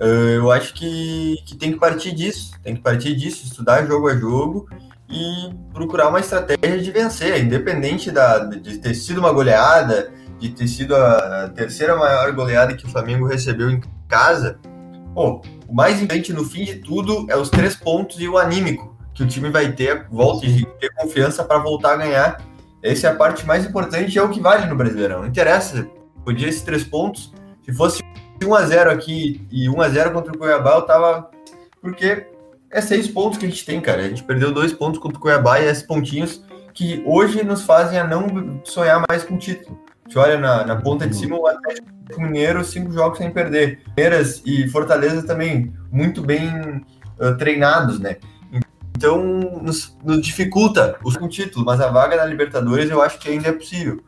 uh, 0.00 0.04
eu 0.04 0.50
acho 0.50 0.72
que, 0.72 1.36
que 1.44 1.54
tem 1.54 1.72
que 1.72 1.78
partir 1.78 2.12
disso. 2.12 2.52
Tem 2.62 2.74
que 2.74 2.80
partir 2.80 3.14
disso, 3.14 3.44
estudar 3.44 3.86
jogo 3.86 4.08
a 4.08 4.16
jogo 4.16 4.68
e 5.08 5.50
procurar 5.72 6.08
uma 6.08 6.20
estratégia 6.20 6.78
de 6.80 6.90
vencer, 6.90 7.42
independente 7.42 8.10
da, 8.10 8.38
de 8.38 8.78
ter 8.78 8.94
sido 8.94 9.18
uma 9.18 9.32
goleada, 9.32 10.12
de 10.38 10.50
ter 10.50 10.68
sido 10.68 10.94
a 10.94 11.50
terceira 11.54 11.96
maior 11.96 12.32
goleada 12.32 12.74
que 12.74 12.86
o 12.86 12.88
Flamengo 12.88 13.26
recebeu 13.26 13.70
em 13.70 13.80
casa. 14.08 14.58
Pô, 15.14 15.40
o 15.66 15.74
mais 15.74 16.00
importante 16.02 16.32
no 16.32 16.44
fim 16.44 16.64
de 16.64 16.76
tudo 16.76 17.26
é 17.30 17.36
os 17.36 17.48
três 17.48 17.74
pontos 17.74 18.20
e 18.20 18.28
o 18.28 18.36
anímico 18.36 18.96
que 19.14 19.22
o 19.22 19.26
time 19.26 19.48
vai 19.48 19.72
ter, 19.72 20.06
volta 20.10 20.44
e 20.44 20.64
ter 20.78 20.92
confiança 20.94 21.42
para 21.42 21.58
voltar 21.58 21.94
a 21.94 21.96
ganhar 21.96 22.38
essa 22.86 23.08
é 23.08 23.10
a 23.10 23.14
parte 23.16 23.44
mais 23.44 23.66
importante 23.66 24.16
é 24.16 24.22
o 24.22 24.28
que 24.28 24.40
vale 24.40 24.66
no 24.66 24.76
Brasileirão. 24.76 25.20
Não 25.20 25.26
interessa, 25.26 25.88
podia 26.24 26.48
esses 26.48 26.62
três 26.62 26.84
pontos. 26.84 27.32
Se 27.64 27.72
fosse 27.72 28.00
1x0 28.40 28.92
aqui 28.92 29.44
e 29.50 29.66
1x0 29.66 30.12
contra 30.12 30.32
o 30.32 30.38
Cuiabá, 30.38 30.76
eu 30.76 30.82
tava. 30.82 31.28
Porque 31.80 32.26
é 32.76 32.80
seis 32.82 33.08
pontos 33.08 33.38
que 33.38 33.46
a 33.46 33.48
gente 33.48 33.64
tem, 33.64 33.80
cara. 33.80 34.02
A 34.02 34.08
gente 34.08 34.22
perdeu 34.22 34.52
dois 34.52 34.72
pontos 34.72 35.00
contra 35.00 35.16
o 35.16 35.20
Cuiabá 35.20 35.58
e 35.60 35.64
esses 35.64 35.82
pontinhos 35.82 36.44
que 36.74 37.02
hoje 37.06 37.42
nos 37.42 37.62
fazem 37.62 37.98
a 37.98 38.06
não 38.06 38.60
sonhar 38.64 39.02
mais 39.08 39.24
com 39.24 39.34
o 39.34 39.38
título. 39.38 39.80
A 40.04 40.08
gente 40.08 40.18
olha 40.18 40.38
na, 40.38 40.66
na 40.66 40.76
ponta 40.76 41.06
de 41.06 41.16
cima 41.16 41.38
o 41.38 41.46
Atlético 41.46 41.88
Mineiro, 42.18 42.62
cinco 42.62 42.92
jogos 42.92 43.16
sem 43.16 43.30
perder. 43.30 43.80
Palmeiras 43.86 44.42
e 44.44 44.68
Fortaleza 44.68 45.26
também 45.26 45.72
muito 45.90 46.20
bem 46.20 46.50
uh, 47.18 47.34
treinados, 47.38 47.98
né? 47.98 48.18
Então, 48.94 49.22
nos, 49.62 49.96
nos 50.04 50.20
dificulta 50.20 50.98
o 51.02 51.28
título, 51.28 51.64
mas 51.64 51.80
a 51.80 51.88
vaga 51.88 52.16
na 52.16 52.26
Libertadores 52.26 52.90
eu 52.90 53.00
acho 53.00 53.18
que 53.18 53.30
ainda 53.30 53.48
é 53.48 53.52
possível. 53.52 54.02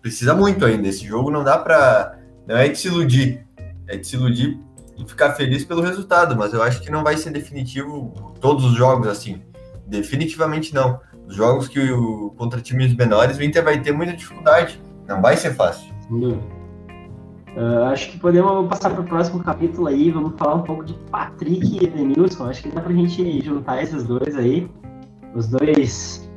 Precisa 0.00 0.34
muito 0.34 0.64
ainda. 0.64 0.86
Esse 0.86 1.04
jogo 1.04 1.32
não 1.32 1.42
dá 1.42 1.58
para. 1.58 2.16
Não 2.46 2.56
é 2.56 2.68
de 2.68 2.78
se 2.78 2.86
iludir. 2.86 3.44
É 3.88 3.96
de 3.96 4.06
se 4.06 4.14
iludir 4.14 4.58
e 4.98 5.08
ficar 5.08 5.32
feliz 5.32 5.64
pelo 5.64 5.80
resultado, 5.80 6.36
mas 6.36 6.52
eu 6.52 6.62
acho 6.62 6.80
que 6.82 6.90
não 6.90 7.04
vai 7.04 7.16
ser 7.16 7.30
definitivo 7.30 8.34
todos 8.40 8.64
os 8.64 8.72
jogos 8.74 9.06
assim. 9.06 9.40
Definitivamente 9.86 10.74
não. 10.74 11.00
Os 11.26 11.34
jogos 11.34 11.68
que 11.68 11.78
o, 11.92 12.34
contra 12.36 12.60
times 12.60 12.94
menores, 12.94 13.38
o 13.38 13.42
Inter 13.42 13.62
vai 13.62 13.80
ter 13.80 13.92
muita 13.92 14.14
dificuldade. 14.14 14.80
Não 15.06 15.22
vai 15.22 15.36
ser 15.36 15.54
fácil. 15.54 15.92
Uh, 16.10 17.84
acho 17.90 18.10
que 18.10 18.18
podemos 18.18 18.68
passar 18.68 18.90
para 18.90 19.00
o 19.00 19.04
próximo 19.04 19.42
capítulo 19.42 19.88
aí, 19.88 20.10
vamos 20.10 20.34
falar 20.38 20.56
um 20.56 20.62
pouco 20.62 20.84
de 20.84 20.94
Patrick 21.10 21.76
e 21.76 21.84
Edenilson. 21.84 22.46
Acho 22.46 22.62
que 22.62 22.68
dá 22.70 22.80
para 22.80 22.92
a 22.92 22.96
gente 22.96 23.44
juntar 23.44 23.82
esses 23.82 24.04
dois 24.04 24.36
aí. 24.36 24.68
Os 25.34 25.48
dois 25.48 26.28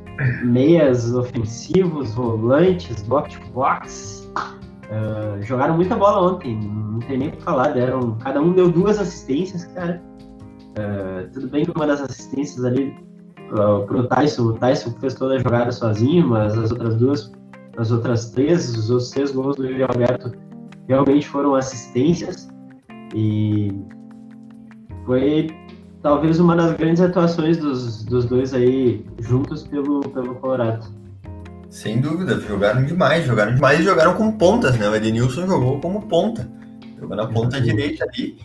meias 0.44 1.14
ofensivos, 1.14 2.14
volantes, 2.14 3.02
box 3.02 3.38
to 3.38 3.50
box. 3.52 4.30
Uh, 4.92 5.42
jogaram 5.42 5.74
muita 5.74 5.96
bola 5.96 6.34
ontem, 6.34 6.60
não 6.60 6.98
tem 7.00 7.16
nem 7.16 7.28
o 7.28 7.32
que 7.32 7.42
falar. 7.42 7.68
Deram, 7.68 8.14
cada 8.18 8.42
um 8.42 8.52
deu 8.52 8.70
duas 8.70 8.98
assistências, 8.98 9.64
cara. 9.64 10.02
Uh, 10.72 11.30
tudo 11.32 11.48
bem 11.48 11.64
que 11.64 11.72
uma 11.74 11.86
das 11.86 12.02
assistências 12.02 12.62
ali 12.62 12.94
uh, 13.52 13.86
pro 13.86 14.06
Tyson, 14.08 14.42
o 14.42 14.52
Tyson 14.52 14.90
fez 15.00 15.14
toda 15.14 15.36
a 15.36 15.38
jogada 15.38 15.72
sozinho, 15.72 16.28
mas 16.28 16.58
as 16.58 16.70
outras 16.70 16.96
duas, 16.96 17.32
as 17.78 17.90
outras 17.90 18.30
três, 18.32 18.68
os 18.76 18.90
outros 18.90 19.10
três 19.10 19.32
gols 19.32 19.56
do 19.56 19.64
Yuri 19.64 19.82
Alberto 19.84 20.32
realmente 20.88 21.26
foram 21.26 21.54
assistências 21.54 22.50
e 23.14 23.72
foi 25.06 25.48
talvez 26.02 26.38
uma 26.38 26.54
das 26.54 26.72
grandes 26.74 27.00
atuações 27.00 27.56
dos, 27.56 28.04
dos 28.04 28.26
dois 28.26 28.52
aí 28.52 29.06
juntos 29.20 29.62
pelo, 29.62 30.00
pelo 30.00 30.34
Colorado. 30.34 30.86
Sem 31.72 32.02
dúvida, 32.02 32.38
jogaram 32.38 32.84
demais, 32.84 33.24
jogaram 33.24 33.54
demais 33.54 33.80
e 33.80 33.82
jogaram 33.82 34.12
como 34.12 34.36
pontas, 34.36 34.76
né? 34.76 34.86
O 34.86 34.94
Edenilson 34.94 35.46
jogou 35.46 35.80
como 35.80 36.02
ponta, 36.02 36.46
jogou 37.00 37.16
na 37.16 37.26
ponta 37.26 37.56
uhum. 37.56 37.62
direita 37.62 38.04
ali 38.04 38.38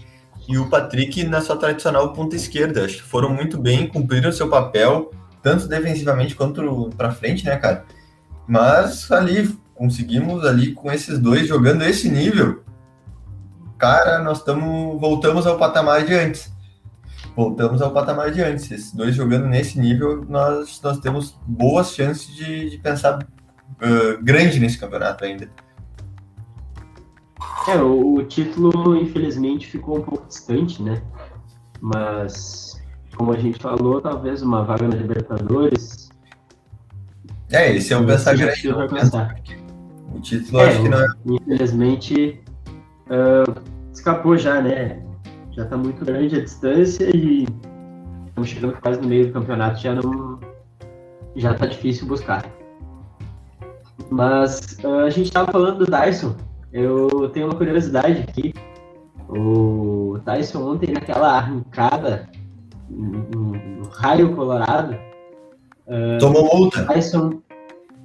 e 0.47 0.57
o 0.57 0.69
Patrick 0.69 1.25
na 1.25 1.41
sua 1.41 1.57
tradicional 1.57 2.13
ponta 2.13 2.37
esquerda. 2.37 2.85
Acho 2.85 2.95
que 2.95 3.03
foram 3.03 3.29
muito 3.29 3.57
bem, 3.57 3.85
cumpriram 3.85 4.31
seu 4.31 4.47
papel, 4.47 5.11
tanto 5.43 5.67
defensivamente 5.67 6.35
quanto 6.35 6.89
para 6.95 7.11
frente, 7.11 7.43
né, 7.43 7.57
cara? 7.57 7.83
Mas 8.47 9.11
ali 9.11 9.53
conseguimos 9.75 10.45
ali 10.45 10.71
com 10.71 10.89
esses 10.89 11.19
dois 11.19 11.49
jogando 11.49 11.81
esse 11.83 12.07
nível, 12.09 12.63
cara, 13.77 14.19
nós 14.19 14.37
estamos 14.37 15.01
voltamos 15.01 15.45
ao 15.45 15.57
patamar 15.57 16.05
de 16.05 16.13
antes. 16.13 16.49
Voltamos 17.37 17.83
ao 17.83 17.91
patamar 17.91 18.31
de 18.31 18.41
antes. 18.41 18.71
Esses 18.71 18.91
dois 18.91 19.13
jogando 19.13 19.45
nesse 19.45 19.79
nível, 19.79 20.25
nós, 20.27 20.81
nós 20.81 20.99
temos 20.99 21.39
boas 21.45 21.93
chances 21.93 22.35
de, 22.35 22.71
de 22.71 22.79
pensar 22.79 23.19
uh, 23.19 24.23
grande 24.23 24.59
nesse 24.59 24.79
campeonato 24.79 25.23
ainda. 25.23 25.47
É, 27.67 27.75
o, 27.75 28.15
o, 28.15 28.23
título, 28.23 28.95
infelizmente, 28.95 29.67
ficou 29.67 29.99
um 29.99 30.01
pouco 30.01 30.25
distante, 30.27 30.81
né? 30.81 30.99
Mas, 31.79 32.81
como 33.15 33.31
a 33.31 33.37
gente 33.37 33.61
falou, 33.61 34.01
talvez 34.01 34.41
uma 34.41 34.63
vaga 34.63 34.87
na 34.87 34.95
Libertadores. 34.95 36.09
É, 37.51 37.71
esse 37.75 37.93
é 37.93 37.97
um 37.97 38.05
pensar 38.07 38.35
grande. 38.35 38.67
O 40.11 40.19
título 40.21 40.59
é, 40.59 40.69
acho 40.69 40.81
que 40.81 40.89
não 40.89 41.03
é. 41.03 41.07
Infelizmente 41.27 42.41
uh, 43.11 43.61
escapou 43.93 44.35
já, 44.35 44.59
né? 44.59 45.03
Já 45.57 45.65
tá 45.65 45.75
muito 45.75 46.05
grande 46.05 46.35
a 46.35 46.43
distância 46.43 47.09
e 47.15 47.47
estamos 48.27 48.47
chegando 48.47 48.79
quase 48.79 49.01
no 49.01 49.07
meio 49.07 49.25
do 49.25 49.33
campeonato, 49.33 49.81
já 49.81 49.95
não. 49.95 50.39
Já 51.35 51.55
tá 51.55 51.65
difícil 51.65 52.07
buscar. 52.07 52.45
Mas 54.11 54.77
uh, 54.83 54.99
a 54.99 55.09
gente 55.09 55.31
tava 55.31 55.51
falando 55.51 55.79
do 55.79 55.87
Tyson. 55.87 56.35
Eu 56.71 57.29
tenho 57.33 57.47
uma 57.47 57.55
curiosidade 57.55 58.21
aqui. 58.21 58.53
O 59.29 60.19
Tyson 60.23 60.73
ontem 60.73 60.91
naquela 60.93 61.37
arrancada 61.37 62.29
no 62.87 63.89
raio 63.89 64.35
colorado. 64.35 64.93
Uh, 65.87 66.19
Tomou 66.19 66.55
multa. 66.55 66.85
Tyson 66.85 67.41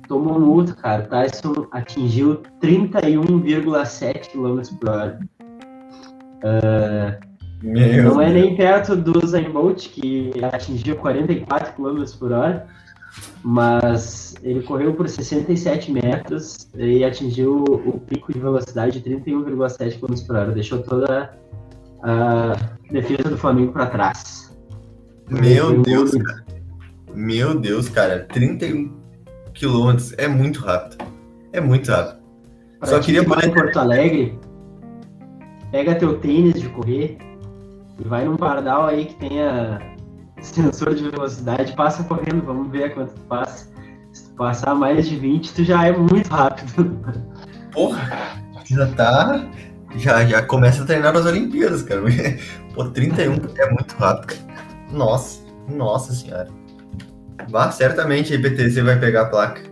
tomou 0.09 0.41
multa, 0.41 0.73
cara. 0.73 1.03
Tyson 1.03 1.67
atingiu 1.71 2.41
31,7 2.63 4.31
km 4.31 4.79
por 4.81 4.89
hora. 4.89 5.21
Uh, 6.45 7.32
não 7.63 8.21
é 8.21 8.31
nem 8.31 8.57
perto 8.57 8.97
do 8.97 9.25
Zayn 9.25 9.51
Bolt, 9.51 9.89
que 9.89 10.33
atingiu 10.53 10.97
44 10.97 11.75
km 11.75 12.05
por 12.19 12.33
hora, 12.33 12.67
mas 13.43 14.35
ele 14.43 14.63
correu 14.63 14.95
por 14.95 15.09
67 15.09 15.93
metros 15.93 16.69
e 16.77 17.05
atingiu 17.05 17.63
o 17.63 18.01
pico 18.01 18.33
de 18.33 18.41
velocidade 18.41 19.01
de 19.01 19.11
31,7 19.11 20.01
km 20.01 20.27
por 20.27 20.37
hora. 20.37 20.53
Deixou 20.53 20.83
toda 20.83 21.33
a 22.03 22.57
defesa 22.91 23.31
do 23.31 23.39
Flamengo 23.39 23.73
para 23.73 23.87
trás. 23.87 24.57
Meu 25.31 25.81
Deus, 25.83 26.11
cara. 26.11 26.45
Meu 27.15 27.59
Deus, 27.59 27.89
cara. 27.89 28.27
31 28.33 28.93
quilômetros 29.55 30.13
é 30.19 30.27
muito 30.27 30.61
rápido. 30.61 31.05
É 31.53 31.61
muito 31.61 31.91
rápido. 31.91 32.21
Pra 32.81 32.89
Só 32.89 33.01
queria 33.01 33.25
poder. 33.25 33.47
em 33.47 33.55
Porto 33.55 33.79
Alegre, 33.79 34.39
pega 35.71 35.95
teu 35.95 36.19
tênis 36.19 36.61
de 36.61 36.69
correr 36.71 37.17
e 38.03 38.09
vai 38.09 38.25
num 38.25 38.37
pardal 38.37 38.87
aí 38.87 39.07
que 39.07 39.15
tenha 39.15 39.81
sensor 40.41 40.95
de 40.95 41.09
velocidade, 41.09 41.75
passa 41.77 42.03
correndo, 42.03 42.43
vamos 42.45 42.71
ver 42.71 42.85
a 42.85 42.91
quanto 42.91 43.15
tu 43.15 43.21
passa. 43.23 43.71
Se 44.13 44.29
tu 44.29 44.35
passar 44.35 44.75
mais 44.75 45.09
de 45.09 45.17
20, 45.17 45.55
tu 45.55 45.65
já 45.65 45.87
é 45.87 45.97
muito 45.97 46.29
rápido. 46.29 46.99
Porra, 47.73 48.43
já 48.65 48.87
tá. 48.95 49.49
Já, 49.97 50.25
já 50.25 50.43
começa 50.43 50.83
a 50.83 50.87
treinar 50.87 51.17
as 51.17 51.27
Olimpíadas, 51.27 51.83
cara. 51.83 52.03
Pô, 52.75 52.85
31 52.91 53.35
é 53.57 53.71
muito 53.71 53.95
rápido, 53.97 54.27
cara. 54.27 54.63
Nossa, 54.91 55.41
nossa 55.69 56.13
senhora. 56.13 56.49
Vá, 57.49 57.71
certamente 57.71 58.33
a 58.33 58.37
IPTC 58.37 58.83
vai 58.83 58.99
pegar 58.99 59.23
a 59.23 59.27
placa. 59.27 59.63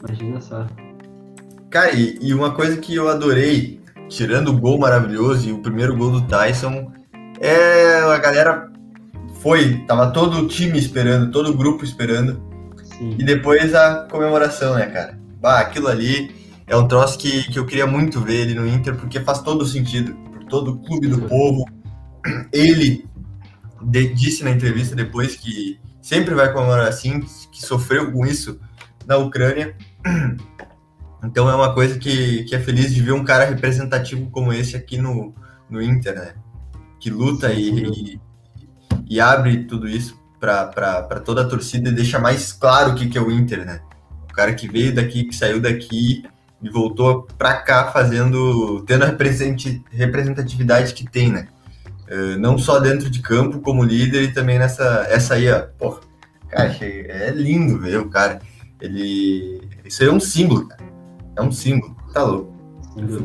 Imagina 0.00 0.40
só. 0.40 0.66
Cara, 1.70 1.92
e, 1.92 2.18
e, 2.20 2.32
uma 2.32 2.54
coisa 2.54 2.78
que 2.78 2.94
eu 2.94 3.08
adorei, 3.08 3.80
tirando 4.08 4.48
o 4.48 4.58
gol 4.58 4.78
maravilhoso 4.78 5.48
e 5.48 5.52
o 5.52 5.62
primeiro 5.62 5.96
gol 5.96 6.10
do 6.10 6.22
Tyson, 6.22 6.92
é 7.40 8.00
a 8.00 8.18
galera 8.18 8.70
foi, 9.40 9.84
tava 9.86 10.10
todo 10.10 10.38
o 10.38 10.48
time 10.48 10.78
esperando, 10.78 11.30
todo 11.30 11.50
o 11.50 11.56
grupo 11.56 11.84
esperando. 11.84 12.42
Sim. 12.82 13.16
E 13.18 13.24
depois 13.24 13.74
a 13.74 14.06
comemoração, 14.10 14.74
né, 14.74 14.86
cara? 14.86 15.18
bah, 15.40 15.60
aquilo 15.60 15.88
ali 15.88 16.34
é 16.66 16.76
um 16.76 16.86
troço 16.86 17.18
que, 17.18 17.44
que 17.50 17.58
eu 17.58 17.66
queria 17.66 17.86
muito 17.86 18.20
ver 18.20 18.40
ele 18.42 18.54
no 18.54 18.66
Inter, 18.66 18.94
porque 18.96 19.20
faz 19.20 19.40
todo 19.40 19.66
sentido. 19.66 20.14
Por 20.14 20.44
todo 20.44 20.72
o 20.72 20.78
clube 20.78 21.08
do 21.08 21.22
povo. 21.22 21.64
Ele 22.52 23.06
de, 23.82 24.12
disse 24.12 24.44
na 24.44 24.50
entrevista 24.50 24.94
depois 24.94 25.36
que 25.36 25.78
sempre 26.02 26.34
vai 26.34 26.52
comemorar 26.52 26.88
assim, 26.88 27.20
que 27.52 27.64
sofreu 27.64 28.12
com 28.12 28.26
isso 28.26 28.60
na 29.06 29.16
Ucrânia. 29.16 29.74
Então 31.22 31.48
é 31.50 31.54
uma 31.54 31.74
coisa 31.74 31.98
que, 31.98 32.44
que 32.44 32.54
é 32.54 32.60
feliz 32.60 32.94
de 32.94 33.02
ver 33.02 33.12
um 33.12 33.24
cara 33.24 33.44
representativo 33.44 34.30
como 34.30 34.52
esse 34.52 34.76
aqui 34.76 34.98
no, 34.98 35.34
no 35.68 35.82
Inter, 35.82 36.14
né? 36.14 36.34
Que 37.00 37.10
luta 37.10 37.52
e, 37.52 37.70
e, 37.70 38.20
e 39.08 39.20
abre 39.20 39.64
tudo 39.64 39.88
isso 39.88 40.18
para 40.38 41.20
toda 41.24 41.42
a 41.42 41.48
torcida 41.48 41.90
e 41.90 41.94
deixa 41.94 42.18
mais 42.18 42.52
claro 42.52 42.92
o 42.92 42.94
que, 42.94 43.08
que 43.08 43.18
é 43.18 43.20
o 43.20 43.30
Inter, 43.30 43.64
né? 43.64 43.80
O 44.30 44.34
cara 44.34 44.54
que 44.54 44.68
veio 44.68 44.94
daqui, 44.94 45.24
que 45.24 45.34
saiu 45.34 45.60
daqui 45.60 46.24
e 46.62 46.70
voltou 46.70 47.26
para 47.36 47.56
cá 47.56 47.90
fazendo, 47.90 48.84
tendo 48.86 49.04
a 49.04 49.16
representatividade 49.90 50.94
que 50.94 51.04
tem, 51.04 51.32
né? 51.32 51.48
Uh, 52.10 52.38
não 52.38 52.56
só 52.56 52.78
dentro 52.78 53.10
de 53.10 53.20
campo 53.20 53.60
como 53.60 53.84
líder 53.84 54.22
e 54.22 54.32
também 54.32 54.58
nessa 54.58 55.06
essa 55.10 55.34
aí, 55.34 55.50
ó, 55.50 55.60
porra, 55.78 56.00
cara, 56.48 56.74
é 56.80 57.30
lindo 57.30 57.78
ver 57.78 57.98
o 57.98 58.08
cara. 58.08 58.40
Ele, 58.80 59.60
isso 59.84 60.02
aí 60.02 60.08
é 60.08 60.12
um 60.12 60.20
símbolo, 60.20 60.66
cara. 60.66 60.87
É 61.38 61.42
um 61.42 61.52
símbolo, 61.52 61.96
tá 62.12 62.24
louco. 62.24 62.52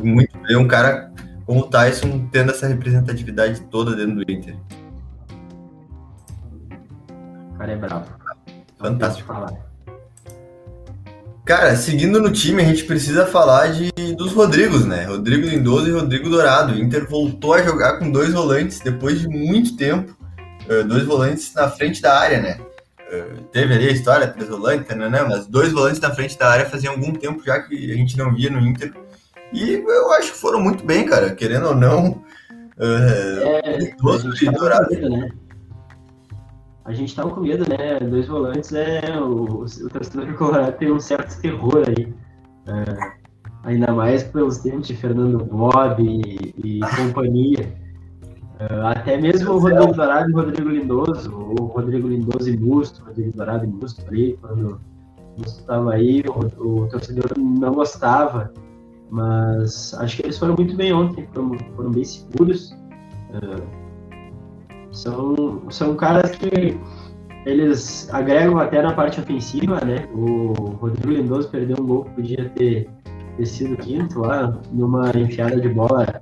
Muito 0.04 0.38
ver 0.46 0.56
um 0.56 0.68
cara 0.68 1.12
como 1.44 1.60
o 1.60 1.66
Tyson 1.68 2.28
tendo 2.30 2.52
essa 2.52 2.68
representatividade 2.68 3.60
toda 3.62 3.96
dentro 3.96 4.24
do 4.24 4.30
Inter. 4.30 4.56
O 7.52 7.58
cara 7.58 7.72
é 7.72 7.76
bravo. 7.76 8.06
Fantástico. 8.78 9.34
Cara, 11.44 11.76
seguindo 11.76 12.20
no 12.20 12.30
time, 12.30 12.62
a 12.62 12.64
gente 12.64 12.84
precisa 12.84 13.26
falar 13.26 13.72
de, 13.72 13.90
dos 14.16 14.32
Rodrigos, 14.32 14.86
né? 14.86 15.04
Rodrigo 15.04 15.46
Lindoso 15.46 15.88
e 15.88 15.92
Rodrigo 15.92 16.30
Dourado. 16.30 16.72
O 16.72 16.78
Inter 16.78 17.08
voltou 17.08 17.52
a 17.52 17.62
jogar 17.62 17.98
com 17.98 18.10
dois 18.10 18.32
volantes 18.32 18.80
depois 18.80 19.20
de 19.20 19.28
muito 19.28 19.76
tempo. 19.76 20.16
Uh, 20.68 20.84
dois 20.84 21.04
volantes 21.04 21.52
na 21.52 21.68
frente 21.68 22.00
da 22.00 22.18
área, 22.18 22.40
né? 22.40 22.58
Teve 23.52 23.74
ali 23.74 23.88
a 23.88 23.92
história, 23.92 24.28
três 24.28 24.48
volantes, 24.48 24.96
né, 24.96 25.08
né? 25.08 25.22
Mas 25.22 25.46
dois 25.46 25.72
volantes 25.72 26.00
na 26.00 26.14
frente 26.14 26.38
da 26.38 26.48
área 26.48 26.66
fazia 26.66 26.90
algum 26.90 27.12
tempo 27.12 27.42
já 27.44 27.60
que 27.60 27.92
a 27.92 27.94
gente 27.94 28.16
não 28.16 28.34
via 28.34 28.50
no 28.50 28.60
Inter. 28.60 28.92
E 29.52 29.72
eu 29.72 30.12
acho 30.12 30.32
que 30.32 30.38
foram 30.38 30.60
muito 30.60 30.84
bem, 30.84 31.06
cara. 31.06 31.34
Querendo 31.34 31.68
ou 31.68 31.74
não, 31.74 32.10
uh, 32.10 32.22
é, 33.64 33.78
Lindoso 33.78 34.32
e 34.42 34.50
Dourado. 34.50 34.90
né? 34.90 35.30
a 36.84 36.92
gente 36.92 37.08
estava 37.08 37.30
com 37.30 37.40
medo, 37.40 37.64
né? 37.68 37.98
Dois 38.00 38.28
volantes 38.28 38.72
é 38.72 39.00
o, 39.18 39.64
o 39.64 39.88
torcedor 39.88 40.32
colorado 40.34 40.76
tem 40.76 40.92
um 40.92 41.00
certo 41.00 41.40
terror 41.40 41.82
aí. 41.88 42.12
É, 42.66 43.12
ainda 43.64 43.92
mais 43.92 44.22
pelos 44.22 44.58
tempos 44.58 44.86
de 44.86 44.96
Fernando 44.96 45.42
Bob 45.44 46.02
e, 46.02 46.54
e 46.62 46.80
companhia. 46.96 47.83
É, 48.58 48.66
até 48.86 49.20
mesmo 49.20 49.52
o 49.52 49.58
Rodrigo 49.58 49.92
Dourado 49.92 50.30
e 50.30 50.32
o 50.32 50.36
Rodrigo 50.36 50.68
Lindoso, 50.68 51.34
o 51.34 51.64
Rodrigo 51.64 52.06
Lindoso 52.06 52.48
e 52.48 52.56
Musto, 52.56 53.04
Rodrigo 53.04 53.36
Dourado 53.36 53.64
e 53.64 53.68
Musto 53.68 54.04
ali, 54.06 54.38
quando 54.40 54.80
Musto 55.36 55.60
estava 55.60 55.92
aí, 55.92 56.22
o, 56.28 56.82
o, 56.82 56.88
torcedor 56.88 57.32
não 57.36 57.74
gostava, 57.74 58.52
mas 59.10 59.92
acho 59.94 60.16
que 60.16 60.22
eles 60.26 60.38
foram 60.38 60.54
muito 60.54 60.76
bem 60.76 60.92
ontem, 60.92 61.26
foram, 61.32 61.58
foram 61.74 61.90
bem 61.90 62.04
seguros. 62.04 62.76
É, 63.32 63.84
são, 64.92 65.62
são 65.70 65.96
caras 65.96 66.30
que 66.32 66.78
eles 67.44 68.08
agregam 68.12 68.58
até 68.58 68.80
na 68.80 68.92
parte 68.92 69.20
ofensiva, 69.20 69.84
né? 69.84 70.08
O 70.14 70.52
Rodrigo 70.80 71.10
Lindoso 71.10 71.48
perdeu 71.48 71.76
um 71.80 71.86
gol 71.86 72.04
que 72.04 72.10
podia 72.10 72.48
ter, 72.50 72.88
ter 73.36 73.46
sido 73.46 73.76
quinto 73.76 74.20
lá, 74.20 74.56
numa 74.72 75.10
enfiada 75.18 75.60
de 75.60 75.68
bola 75.68 76.20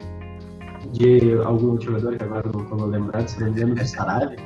de 0.92 1.34
algum 1.44 1.80
jogador 1.80 2.16
que 2.16 2.24
agora 2.24 2.50
não 2.52 2.62
estou 2.62 2.86
lembrado, 2.86 3.26
se 3.26 3.40
não 3.40 3.46
me 3.46 3.52
engano, 3.52 3.74
do 3.74 3.86
Sarabia. 3.86 4.36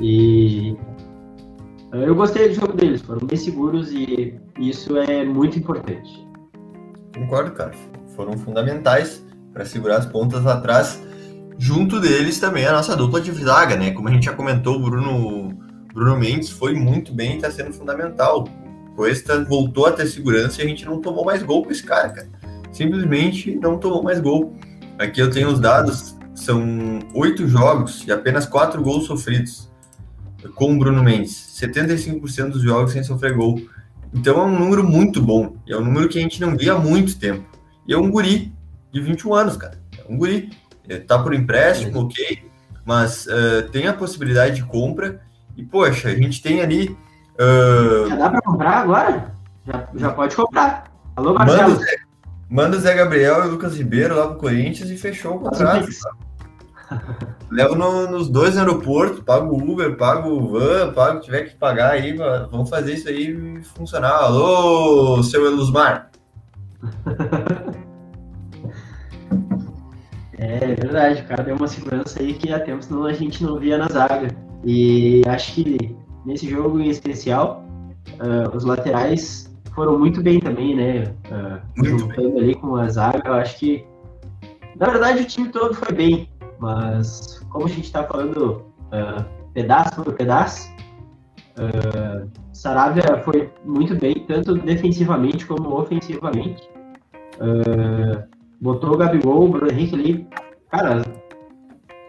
E 0.00 0.76
eu 1.92 2.14
gostei 2.14 2.48
do 2.48 2.54
jogo 2.54 2.72
deles, 2.72 3.00
foram 3.02 3.26
bem 3.26 3.36
seguros 3.36 3.92
e 3.92 4.38
isso 4.58 4.96
é 4.96 5.24
muito 5.24 5.58
importante. 5.58 6.26
Concordo, 7.14 7.52
cara. 7.52 7.72
Foram 8.16 8.36
fundamentais 8.36 9.24
para 9.52 9.64
segurar 9.64 9.98
as 9.98 10.06
pontas 10.06 10.46
atrás 10.46 11.00
junto 11.58 12.00
deles 12.00 12.40
também 12.40 12.66
a 12.66 12.72
nossa 12.72 12.96
dupla 12.96 13.20
de 13.20 13.32
zaga, 13.32 13.76
né? 13.76 13.92
Como 13.92 14.08
a 14.08 14.12
gente 14.12 14.24
já 14.24 14.32
comentou, 14.32 14.76
o 14.76 14.80
Bruno, 14.80 15.56
Bruno 15.92 16.16
Mendes 16.16 16.50
foi 16.50 16.74
muito 16.74 17.12
bem 17.12 17.32
e 17.32 17.36
está 17.36 17.50
sendo 17.50 17.72
fundamental. 17.72 18.48
Cuesta 18.96 19.44
voltou 19.44 19.86
a 19.86 19.92
ter 19.92 20.06
segurança 20.06 20.60
e 20.60 20.64
a 20.64 20.68
gente 20.68 20.84
não 20.84 21.00
tomou 21.00 21.24
mais 21.24 21.42
gol 21.42 21.64
com 21.64 21.70
esse 21.70 21.82
cara, 21.82 22.08
cara. 22.10 22.28
Simplesmente 22.74 23.54
não 23.54 23.78
tomou 23.78 24.02
mais 24.02 24.20
gol. 24.20 24.52
Aqui 24.98 25.20
eu 25.20 25.30
tenho 25.30 25.48
os 25.48 25.60
dados, 25.60 26.18
são 26.34 26.98
oito 27.14 27.46
jogos 27.46 28.04
e 28.06 28.12
apenas 28.12 28.46
quatro 28.46 28.82
gols 28.82 29.06
sofridos 29.06 29.70
com 30.56 30.74
o 30.74 30.78
Bruno 30.78 31.02
Mendes. 31.02 31.56
75% 31.58 32.50
dos 32.50 32.62
jogos 32.62 32.92
sem 32.92 33.04
sofrer 33.04 33.34
gol. 33.34 33.60
Então 34.12 34.40
é 34.40 34.42
um 34.42 34.58
número 34.58 34.82
muito 34.82 35.22
bom. 35.22 35.56
E 35.66 35.72
é 35.72 35.76
um 35.76 35.84
número 35.84 36.08
que 36.08 36.18
a 36.18 36.20
gente 36.20 36.40
não 36.40 36.56
via 36.56 36.74
há 36.74 36.78
muito 36.78 37.16
tempo. 37.16 37.44
E 37.86 37.94
é 37.94 37.96
um 37.96 38.10
guri 38.10 38.52
de 38.92 39.00
21 39.00 39.34
anos, 39.34 39.56
cara. 39.56 39.80
É 39.96 40.12
um 40.12 40.18
guri. 40.18 40.50
Está 40.88 41.18
por 41.18 41.32
empréstimo, 41.32 42.02
ok, 42.02 42.44
mas 42.84 43.26
uh, 43.26 43.68
tem 43.72 43.86
a 43.86 43.94
possibilidade 43.94 44.56
de 44.56 44.64
compra. 44.64 45.22
E, 45.56 45.62
poxa, 45.62 46.08
a 46.08 46.14
gente 46.14 46.42
tem 46.42 46.60
ali. 46.60 46.88
Uh... 47.38 48.08
Já 48.08 48.16
dá 48.16 48.30
para 48.30 48.42
comprar 48.42 48.78
agora? 48.82 49.34
Já, 49.66 49.88
já 49.94 50.12
pode 50.12 50.36
comprar. 50.36 50.92
Alô, 51.16 51.32
Marcelo. 51.32 51.70
Manda, 51.70 51.86
manda 52.48 52.76
o 52.76 52.80
Zé 52.80 52.94
Gabriel 52.94 53.44
e 53.44 53.48
o 53.48 53.50
Lucas 53.52 53.76
Ribeiro 53.76 54.16
lá 54.16 54.28
pro 54.28 54.38
Corinthians 54.38 54.90
e 54.90 54.96
fechou 54.96 55.36
o 55.36 55.40
contrato. 55.40 55.88
Levo 57.50 57.74
no, 57.74 58.10
nos 58.10 58.28
dois 58.28 58.56
aeroportos, 58.56 59.20
pago 59.20 59.54
o 59.54 59.72
Uber, 59.72 59.96
pago 59.96 60.28
o 60.28 60.48
van, 60.48 60.92
pago 60.92 61.16
o 61.16 61.20
que 61.20 61.26
tiver 61.26 61.42
que 61.44 61.56
pagar 61.56 61.92
aí, 61.92 62.16
vamos 62.50 62.68
fazer 62.68 62.94
isso 62.94 63.08
aí 63.08 63.62
funcionar. 63.76 64.24
Alô, 64.24 65.22
seu 65.22 65.44
Elusmar! 65.46 66.10
É 70.36 70.74
verdade, 70.74 71.22
o 71.22 71.26
cara 71.26 71.42
deu 71.42 71.56
uma 71.56 71.66
segurança 71.66 72.20
aí 72.20 72.34
que 72.34 72.52
há 72.52 72.60
tempos 72.60 72.90
não, 72.90 73.04
a 73.04 73.12
gente 73.14 73.42
não 73.42 73.58
via 73.58 73.78
na 73.78 73.88
zaga. 73.88 74.28
E 74.62 75.22
acho 75.26 75.54
que 75.54 75.96
nesse 76.26 76.48
jogo 76.48 76.80
em 76.80 76.90
especial, 76.90 77.64
uh, 78.20 78.54
os 78.54 78.64
laterais 78.64 79.53
foram 79.74 79.98
muito 79.98 80.22
bem 80.22 80.40
também, 80.40 80.74
né? 80.74 81.14
Uh, 81.30 81.84
juntando 81.84 82.38
ali 82.38 82.54
com 82.54 82.76
a 82.76 82.88
zaga, 82.88 83.22
eu 83.28 83.34
acho 83.34 83.58
que. 83.58 83.84
Na 84.76 84.86
verdade, 84.86 85.22
o 85.22 85.26
time 85.26 85.48
todo 85.50 85.74
foi 85.74 85.92
bem, 85.92 86.28
mas 86.58 87.44
como 87.50 87.66
a 87.66 87.68
gente 87.68 87.84
está 87.84 88.02
falando 88.04 88.64
uh, 88.86 89.24
pedaço 89.52 90.02
por 90.02 90.12
pedaço, 90.14 90.68
uh, 91.58 92.28
Saravia 92.52 93.22
foi 93.24 93.50
muito 93.64 93.94
bem, 93.96 94.14
tanto 94.26 94.54
defensivamente 94.54 95.46
como 95.46 95.78
ofensivamente. 95.78 96.68
Uh, 97.36 98.22
botou 98.60 98.94
o 98.94 98.96
Gabigol, 98.96 99.44
o 99.44 99.48
Bruno 99.48 99.70
Henrique 99.70 99.94
ali, 99.94 100.28
cara, 100.70 101.02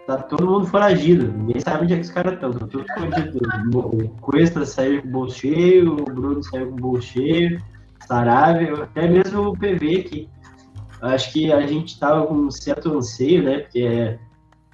tá 0.05 0.17
todo 0.17 0.45
mundo 0.45 0.67
foragido, 0.67 1.31
ninguém 1.31 1.59
sabe 1.59 1.83
onde 1.83 1.93
é 1.93 1.97
que 1.97 2.03
os 2.03 2.11
caras 2.11 2.33
estão, 2.33 2.51
tá 2.51 2.67
tudo 2.67 2.85
escondido. 2.87 3.39
O 3.73 4.09
Cuesta 4.21 4.65
saiu 4.65 5.01
com 5.01 5.07
o 5.07 5.11
bolso 5.11 5.39
cheio, 5.39 5.93
o 5.93 6.05
Bruno 6.05 6.43
saiu 6.43 6.67
com 6.67 6.73
o 6.73 6.81
bolso 6.81 7.07
cheio, 7.07 7.61
Sarave, 8.07 8.69
até 8.69 9.07
mesmo 9.07 9.49
o 9.49 9.57
PV, 9.57 10.03
que 10.03 10.29
acho 11.01 11.33
que 11.33 11.51
a 11.51 11.65
gente 11.65 11.99
tava 11.99 12.25
com 12.27 12.35
um 12.35 12.51
certo 12.51 12.95
anseio, 12.95 13.43
né, 13.43 13.59
porque 13.59 14.17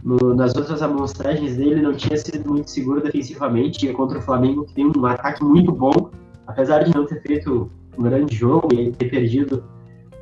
no, 0.03 0.35
nas 0.35 0.55
outras 0.55 0.81
amostragens 0.81 1.55
dele 1.55 1.81
não 1.81 1.93
tinha 1.93 2.17
sido 2.17 2.49
muito 2.49 2.69
seguro 2.69 3.01
defensivamente, 3.01 3.87
e 3.87 3.93
contra 3.93 4.19
o 4.19 4.21
Flamengo 4.21 4.65
que 4.65 4.73
tem 4.73 4.85
um 4.85 5.05
ataque 5.05 5.43
muito 5.43 5.71
bom, 5.71 6.11
apesar 6.47 6.83
de 6.83 6.93
não 6.93 7.05
ter 7.05 7.21
feito 7.21 7.71
um 7.97 8.03
grande 8.03 8.35
jogo 8.35 8.73
e 8.73 8.91
ter 8.91 9.09
perdido 9.09 9.63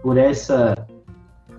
por 0.02 0.18
essa 0.18 0.76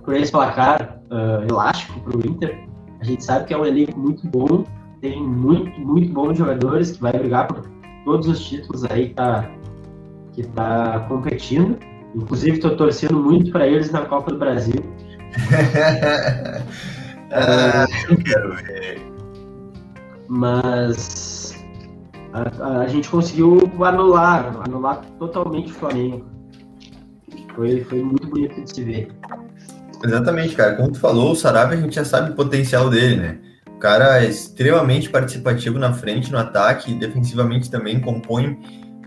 por 0.05 0.15
esse 0.15 0.33
placar 0.33 1.01
uh, 1.11 1.47
elástico 1.49 2.01
para 2.01 2.17
o 2.17 2.27
Inter. 2.27 2.71
A 3.01 3.05
gente 3.05 3.25
sabe 3.25 3.47
que 3.47 3.55
é 3.55 3.59
um 3.59 3.65
elenco 3.65 3.99
muito 3.99 4.27
bom, 4.27 4.65
tem 5.01 5.23
muito, 5.23 5.81
muito 5.81 6.13
bons 6.13 6.37
jogadores 6.37 6.93
que 6.93 7.01
vai 7.01 7.13
brigar 7.13 7.47
por 7.49 7.67
todos 8.05 8.29
os 8.29 8.45
títulos 8.45 8.85
aí 8.85 9.09
que 9.09 9.15
tá, 9.15 9.51
que 10.33 10.43
tá 10.49 11.07
competindo. 11.09 11.79
Inclusive, 12.15 12.57
estou 12.57 12.77
torcendo 12.77 13.19
muito 13.19 13.51
para 13.53 13.67
eles 13.67 13.91
na 13.91 14.03
Copa 14.03 14.33
do 14.33 14.39
Brasil. 14.39 14.83
ah, 17.33 17.87
eu 18.09 18.17
quero 18.19 18.57
ver. 18.57 19.01
Mas 20.29 21.55
a, 22.33 22.81
a, 22.83 22.87
gente 22.87 23.09
conseguiu 23.09 23.59
anular, 23.83 24.61
anular 24.67 25.01
totalmente 25.19 25.71
o 25.71 25.75
Flamengo. 25.75 26.27
Foi, 27.55 27.83
foi 27.85 28.03
muito 28.03 28.27
bonito 28.29 28.63
de 28.63 28.75
se 28.75 28.85
ver. 28.85 29.09
Exatamente, 30.03 30.55
cara. 30.55 30.75
Como 30.75 30.93
tu 30.93 30.99
falou, 30.99 31.33
o 31.33 31.37
Sarabia 31.37 31.79
a 31.79 31.81
gente 31.81 31.95
já 31.95 32.05
sabe 32.05 32.31
o 32.31 32.35
potencial 32.35 32.89
dele, 32.89 33.17
né? 33.17 33.39
O 33.69 33.79
cara 33.79 34.23
é 34.23 34.29
extremamente 34.29 35.09
participativo 35.09 35.79
na 35.79 35.93
frente, 35.93 36.31
no 36.31 36.39
ataque, 36.39 36.95
defensivamente 36.95 37.71
também 37.71 38.01
compõe 38.01 38.59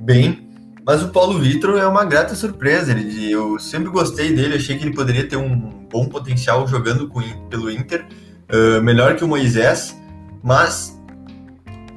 bem. 0.01 0.49
Mas 0.85 1.01
o 1.01 1.09
Paulo 1.09 1.39
Vitor 1.39 1.77
é 1.77 1.87
uma 1.87 2.03
grata 2.03 2.35
surpresa. 2.35 2.91
Ele, 2.91 3.31
eu 3.31 3.57
sempre 3.59 3.89
gostei 3.89 4.33
dele, 4.33 4.55
achei 4.55 4.77
que 4.77 4.83
ele 4.83 4.95
poderia 4.95 5.27
ter 5.27 5.37
um 5.37 5.55
bom 5.89 6.07
potencial 6.07 6.67
jogando 6.67 7.07
com, 7.07 7.21
pelo 7.49 7.71
Inter, 7.71 8.05
uh, 8.51 8.81
melhor 8.81 9.15
que 9.15 9.23
o 9.23 9.27
Moisés, 9.27 9.95
mas 10.43 10.99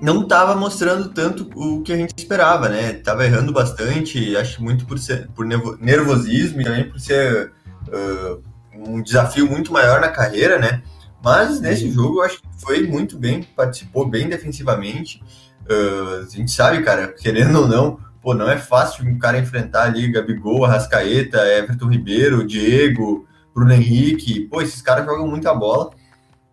não 0.01 0.23
estava 0.23 0.55
mostrando 0.55 1.09
tanto 1.09 1.51
o 1.55 1.83
que 1.83 1.93
a 1.93 1.97
gente 1.97 2.15
esperava, 2.17 2.69
né? 2.69 2.93
Tava 2.93 3.25
errando 3.25 3.53
bastante, 3.53 4.37
acho 4.37 4.63
muito 4.63 4.87
por, 4.87 4.99
ser, 4.99 5.29
por 5.35 5.47
nervosismo 5.81 6.61
e 6.61 6.65
também 6.65 6.89
por 6.89 7.01
ser 7.01 7.53
uh, 7.89 8.41
um 8.87 9.03
desafio 9.03 9.47
muito 9.49 9.73
maior 9.73 10.01
na 10.01 10.09
carreira, 10.09 10.59
né? 10.59 10.83
Mas 11.23 11.61
nesse 11.61 11.91
jogo 11.91 12.19
eu 12.19 12.23
acho 12.23 12.41
que 12.41 12.49
foi 12.59 12.87
muito 12.87 13.19
bem, 13.19 13.43
participou 13.43 14.09
bem 14.09 14.29
defensivamente. 14.29 15.23
Uh, 15.69 16.25
a 16.25 16.29
gente 16.31 16.53
sabe, 16.53 16.83
cara, 16.83 17.09
querendo 17.09 17.62
ou 17.62 17.69
não, 17.69 17.99
pô, 18.23 18.35
não 18.35 18.49
é 18.49 18.57
fácil 18.57 19.05
um 19.05 19.19
cara 19.19 19.39
enfrentar 19.39 19.85
ali 19.85 20.11
Gabigol, 20.11 20.65
Arrascaeta, 20.65 21.39
Everton 21.39 21.89
Ribeiro, 21.89 22.47
Diego, 22.47 23.27
Bruno 23.55 23.73
Henrique. 23.73 24.41
Pô, 24.47 24.61
esses 24.62 24.81
caras 24.81 25.05
jogam 25.05 25.27
muita 25.27 25.55
bola 25.55 25.91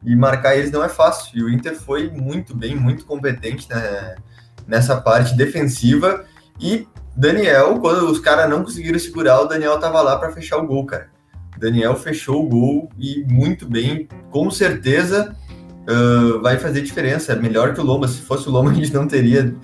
e 0.03 0.15
marcar 0.15 0.55
eles 0.55 0.71
não 0.71 0.83
é 0.83 0.89
fácil. 0.89 1.37
E 1.37 1.43
o 1.43 1.49
Inter 1.49 1.75
foi 1.75 2.09
muito 2.09 2.55
bem, 2.55 2.75
muito 2.75 3.05
competente 3.05 3.69
né, 3.69 4.15
nessa 4.67 4.99
parte 4.99 5.35
defensiva. 5.35 6.25
E 6.59 6.87
Daniel, 7.15 7.79
quando 7.79 8.09
os 8.09 8.19
caras 8.19 8.49
não 8.49 8.63
conseguiram 8.63 8.97
segurar, 8.97 9.41
o 9.41 9.45
Daniel 9.45 9.79
tava 9.79 10.01
lá 10.01 10.17
para 10.17 10.31
fechar 10.31 10.57
o 10.57 10.65
gol, 10.65 10.85
cara. 10.85 11.12
Daniel 11.63 11.95
fechou 11.95 12.43
o 12.43 12.49
gol 12.49 12.89
e 12.99 13.23
muito 13.29 13.65
bem, 13.65 14.09
com 14.29 14.51
certeza 14.51 15.33
uh, 15.89 16.41
vai 16.41 16.57
fazer 16.57 16.81
diferença. 16.81 17.31
É 17.31 17.35
melhor 17.37 17.73
que 17.73 17.79
o 17.79 17.83
Lomba. 17.83 18.05
Se 18.05 18.21
fosse 18.21 18.49
o 18.49 18.51
Lomba, 18.51 18.71
a 18.71 18.73
gente 18.73 18.93
não 18.93 19.07
teria. 19.07 19.55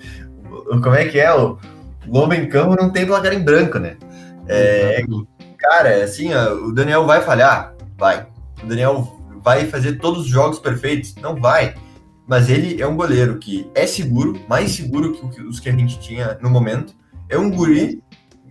Como 0.82 0.94
é 0.94 1.04
que 1.04 1.20
é? 1.20 1.30
O 1.34 1.58
Lomba 2.06 2.34
em 2.34 2.48
campo 2.48 2.74
não 2.74 2.88
tem 2.88 3.06
placar 3.06 3.34
em 3.34 3.44
branco, 3.44 3.78
né? 3.78 3.98
É, 4.48 5.02
cara, 5.58 6.02
assim, 6.02 6.34
o 6.34 6.72
Daniel 6.72 7.04
vai 7.06 7.20
falhar? 7.20 7.74
Vai. 7.98 8.26
O 8.64 8.66
Daniel 8.66 9.20
vai 9.44 9.66
fazer 9.66 9.98
todos 9.98 10.22
os 10.22 10.28
jogos 10.28 10.58
perfeitos? 10.58 11.14
Não 11.16 11.36
vai. 11.36 11.74
Mas 12.26 12.48
ele 12.48 12.80
é 12.80 12.86
um 12.86 12.96
goleiro 12.96 13.38
que 13.38 13.70
é 13.74 13.86
seguro, 13.86 14.40
mais 14.48 14.72
seguro 14.72 15.12
que 15.12 15.42
os 15.42 15.60
que 15.60 15.68
a 15.68 15.72
gente 15.72 16.00
tinha 16.00 16.38
no 16.40 16.48
momento. 16.48 16.94
É 17.28 17.36
um 17.36 17.50
guri, 17.50 18.02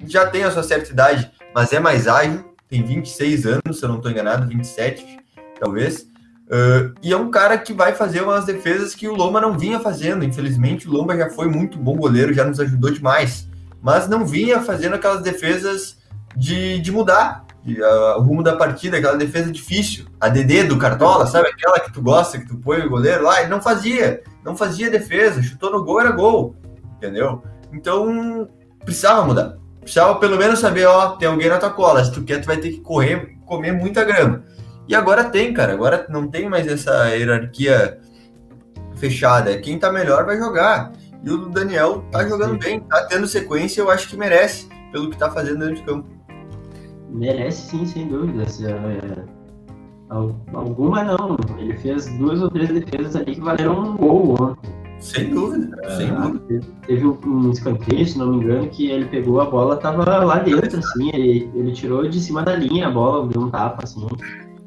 já 0.06 0.28
tem 0.28 0.44
a 0.44 0.52
sua 0.52 0.64
certa 0.64 0.92
idade, 0.92 1.32
mas 1.54 1.74
é 1.74 1.80
mais 1.80 2.08
ágil, 2.08 2.49
tem 2.70 2.84
26 2.84 3.46
anos, 3.46 3.80
se 3.80 3.84
eu 3.84 3.90
não 3.90 3.98
estou 3.98 4.12
enganado, 4.12 4.48
27 4.48 5.20
talvez. 5.60 6.08
Uh, 6.50 6.94
e 7.02 7.12
é 7.12 7.18
um 7.18 7.30
cara 7.30 7.58
que 7.58 7.74
vai 7.74 7.94
fazer 7.94 8.22
umas 8.22 8.46
defesas 8.46 8.96
que 8.96 9.08
o 9.08 9.16
Loma 9.16 9.42
não 9.42 9.58
vinha 9.58 9.80
fazendo. 9.80 10.24
Infelizmente, 10.24 10.88
o 10.88 10.92
Loma 10.92 11.18
já 11.18 11.30
foi 11.30 11.48
muito 11.48 11.78
bom 11.78 11.96
goleiro, 11.96 12.34
já 12.34 12.46
nos 12.46 12.60
ajudou 12.60 12.92
demais. 12.92 13.48
Mas 13.82 14.08
não 14.08 14.26
vinha 14.26 14.62
fazendo 14.62 14.96
aquelas 14.96 15.22
defesas 15.22 15.98
de, 16.36 16.80
de 16.80 16.92
mudar 16.92 17.46
o 18.18 18.22
rumo 18.22 18.42
da 18.42 18.56
partida, 18.56 18.98
aquela 18.98 19.18
defesa 19.18 19.52
difícil, 19.52 20.06
a 20.20 20.30
DD 20.30 20.64
do 20.64 20.78
Cartola, 20.78 21.28
sabe? 21.28 21.50
Aquela 21.50 21.80
que 21.80 21.92
tu 21.92 22.02
gosta, 22.02 22.40
que 22.40 22.48
tu 22.48 22.58
põe 22.58 22.80
o 22.80 22.90
goleiro 22.90 23.24
lá, 23.24 23.42
ele 23.42 23.50
não 23.50 23.62
fazia, 23.62 24.24
não 24.44 24.56
fazia 24.56 24.90
defesa, 24.90 25.44
chutou 25.44 25.72
no 25.72 25.84
gol, 25.84 26.00
era 26.00 26.12
gol, 26.12 26.56
entendeu? 26.98 27.44
Então, 27.72 28.48
precisava 28.84 29.26
mudar. 29.26 29.58
Precisava 29.90 30.20
pelo 30.20 30.38
menos 30.38 30.60
saber, 30.60 30.86
ó, 30.86 31.16
tem 31.16 31.28
alguém 31.28 31.50
na 31.50 31.58
tua 31.58 31.72
cola, 31.72 32.06
se 32.06 32.12
tu 32.12 32.24
quer, 32.24 32.40
tu 32.40 32.46
vai 32.46 32.58
ter 32.58 32.70
que 32.70 32.80
correr, 32.80 33.36
comer 33.44 33.72
muita 33.72 34.04
grama. 34.04 34.44
E 34.88 34.94
agora 34.94 35.24
tem, 35.24 35.52
cara, 35.52 35.74
agora 35.74 36.06
não 36.10 36.28
tem 36.28 36.48
mais 36.48 36.68
essa 36.68 37.08
hierarquia 37.08 38.00
fechada. 38.98 39.58
Quem 39.58 39.80
tá 39.80 39.92
melhor 39.92 40.28
vai 40.28 40.38
jogar. 40.38 40.92
E 41.24 41.32
o 41.32 41.50
Daniel 41.50 42.06
tá 42.12 42.24
jogando 42.28 42.60
bem, 42.60 42.82
tá 42.82 43.08
tendo 43.08 43.26
sequência, 43.26 43.82
eu 43.82 43.90
acho 43.90 44.08
que 44.08 44.16
merece, 44.16 44.70
pelo 44.92 45.10
que 45.10 45.18
tá 45.18 45.32
fazendo 45.32 45.58
dentro 45.58 45.76
de 45.78 45.82
campo. 45.82 46.08
Merece 47.10 47.72
sim, 47.72 47.84
sem 47.88 48.08
dúvidas. 48.08 48.62
É, 48.62 49.26
alguma 50.54 51.04
não. 51.04 51.36
Ele 51.58 51.76
fez 51.78 52.06
duas 52.20 52.44
ou 52.44 52.52
três 52.52 52.70
defesas 52.70 53.16
ali 53.16 53.34
que 53.34 53.42
valeram 53.42 53.80
um 53.80 53.98
gol 53.98 54.36
ontem. 54.40 54.70
Sem 55.00 55.30
dúvida, 55.30 55.78
é, 55.84 55.90
sem 55.98 56.14
dúvida. 56.14 56.62
Teve 56.86 57.08
um 57.08 57.52
escanteio, 57.52 58.06
se 58.06 58.18
não 58.18 58.32
me 58.32 58.44
engano, 58.44 58.70
que 58.70 58.90
ele 58.90 59.06
pegou 59.06 59.40
a 59.40 59.46
bola, 59.46 59.78
tava 59.78 60.04
lá 60.24 60.40
dentro, 60.40 60.80
assim, 60.80 61.10
ele, 61.14 61.50
ele 61.56 61.72
tirou 61.72 62.08
de 62.08 62.20
cima 62.20 62.44
da 62.44 62.56
linha 62.56 62.88
a 62.88 62.92
bola, 62.92 63.28
deu 63.28 63.44
um 63.44 63.50
tapa, 63.50 63.84
assim. 63.84 64.06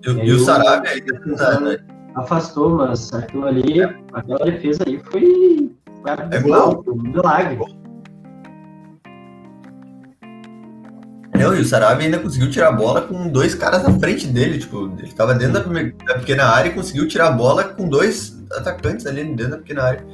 E, 0.06 0.10
e, 0.10 0.32
o 0.32 0.38
Sarabia 0.38 0.90
ainda 0.90 1.60
né? 1.60 1.78
afastou, 2.14 2.76
mas 2.76 3.12
aquilo 3.12 3.46
ali, 3.46 3.82
aquela 3.82 4.44
defesa 4.44 4.82
ali 4.86 5.00
foi, 5.10 5.70
é 6.30 6.40
gol. 6.40 6.84
um 6.88 7.02
milagre. 7.02 7.81
Não, 11.34 11.56
e 11.56 11.60
o 11.60 11.64
Sarabia 11.64 12.06
ainda 12.06 12.18
conseguiu 12.18 12.50
tirar 12.50 12.68
a 12.68 12.72
bola 12.72 13.02
com 13.02 13.28
dois 13.28 13.54
caras 13.54 13.82
na 13.82 13.98
frente 13.98 14.26
dele. 14.26 14.58
Tipo, 14.58 14.94
ele 14.98 15.12
tava 15.12 15.34
dentro 15.34 15.54
da, 15.54 16.14
pequena 16.14 16.44
área 16.44 16.68
e 16.68 16.74
conseguiu 16.74 17.08
tirar 17.08 17.28
a 17.28 17.32
bola 17.32 17.64
com 17.64 17.88
dois 17.88 18.38
atacantes 18.52 19.06
ali 19.06 19.24
dentro 19.24 19.52
da 19.52 19.58
pequena 19.58 19.82
área. 19.82 20.04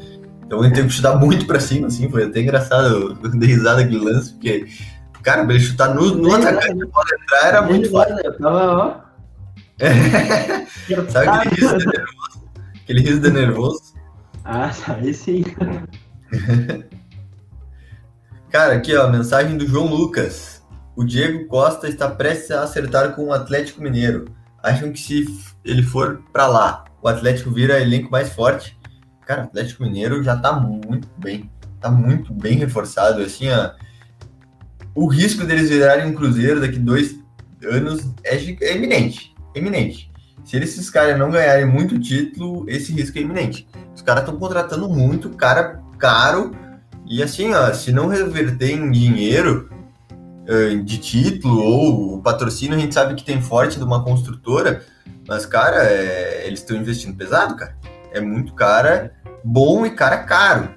Então 0.47 0.65
ele 0.65 0.73
teve 0.73 0.89
que 0.89 0.95
chutar 0.95 1.17
muito 1.19 1.45
pra 1.47 1.61
cima, 1.61 1.89
assim. 1.89 2.09
Foi 2.09 2.25
até 2.25 2.41
engraçado. 2.41 3.19
Eu 3.23 3.31
dei 3.31 3.49
risada 3.49 3.83
aquele 3.83 3.99
lance, 3.99 4.33
porque, 4.33 4.67
cara, 5.23 5.45
pra 5.45 5.55
ele 5.55 5.63
chutar 5.63 5.95
no, 5.95 6.15
no 6.15 6.35
atacante, 6.35 6.83
a 6.83 6.87
bola 6.87 7.07
entrar 7.21 7.49
era 7.49 7.63
muito 7.63 7.91
fácil. 7.91 8.17
Eu 8.25 8.39
tava, 8.39 8.77
ó. 8.77 9.09
Sabe 11.11 11.29
aquele 11.29 11.55
riso 11.61 11.79
de 11.79 11.87
nervoso? 11.87 12.49
Aquele 12.83 13.01
riso 13.01 13.21
de 13.21 13.31
nervoso. 13.31 13.83
Ah, 14.45 14.71
aí 14.89 15.13
sim. 15.13 15.45
Cara, 18.51 18.75
aqui 18.75 18.97
ó, 18.97 19.07
mensagem 19.09 19.59
do 19.59 19.67
João 19.67 19.87
Lucas. 19.87 20.58
O 20.99 21.05
Diego 21.05 21.47
Costa 21.47 21.89
está 21.89 22.11
prestes 22.11 22.51
a 22.51 22.65
acertar 22.65 23.15
com 23.15 23.27
o 23.27 23.33
Atlético 23.33 23.81
Mineiro. 23.81 24.25
Acham 24.61 24.91
que 24.91 24.99
se 24.99 25.25
ele 25.65 25.81
for 25.81 26.25
para 26.33 26.49
lá, 26.49 26.85
o 27.01 27.07
Atlético 27.07 27.53
vira 27.53 27.81
elenco 27.81 28.11
mais 28.11 28.33
forte? 28.33 28.77
Cara, 29.25 29.43
o 29.43 29.45
Atlético 29.45 29.85
Mineiro 29.85 30.25
já 30.25 30.35
tá 30.35 30.53
muito 30.53 31.07
bem. 31.17 31.49
Tá 31.81 31.89
muito 31.89 32.35
bem 32.35 32.59
reforçado. 32.59 33.23
Assim, 33.23 33.49
ó, 33.49 33.71
o 34.93 35.07
risco 35.07 35.45
deles 35.45 35.71
virarem 35.71 36.07
um 36.07 36.15
Cruzeiro 36.17 36.61
daqui 36.61 36.81
dois 36.81 37.17
anos 37.63 38.05
é, 38.25 38.35
é 38.35 38.77
iminente. 38.77 39.37
É 39.55 39.61
iminente. 39.61 40.11
Se 40.45 40.57
esses 40.57 40.91
caras 40.91 41.17
não 41.17 41.31
ganharem 41.31 41.65
muito 41.65 41.97
título, 42.01 42.69
esse 42.69 42.91
risco 42.91 43.17
é 43.19 43.21
iminente. 43.21 43.69
Os 43.95 44.03
caras 44.03 44.25
estão 44.25 44.37
contratando 44.37 44.89
muito 44.89 45.31
cara 45.31 45.81
caro. 45.97 46.51
E 47.07 47.23
assim, 47.23 47.55
ó, 47.55 47.73
se 47.73 47.93
não 47.93 48.09
reverter 48.09 48.73
em 48.73 48.91
dinheiro, 48.91 49.78
de 50.85 50.99
título 50.99 51.61
ou 51.61 52.15
o 52.15 52.23
patrocínio, 52.23 52.77
a 52.77 52.81
gente 52.81 52.95
sabe 52.95 53.15
que 53.15 53.25
tem 53.25 53.41
forte 53.43 53.77
de 53.77 53.85
uma 53.85 54.03
construtora, 54.03 54.83
mas, 55.27 55.45
cara, 55.45 55.85
é, 55.85 56.47
eles 56.47 56.61
estão 56.61 56.77
investindo 56.77 57.15
pesado, 57.15 57.55
cara. 57.55 57.77
É 58.11 58.21
muito 58.21 58.55
cara, 58.55 59.13
bom 59.45 59.85
e 59.85 59.91
cara 59.91 60.19
caro. 60.19 60.71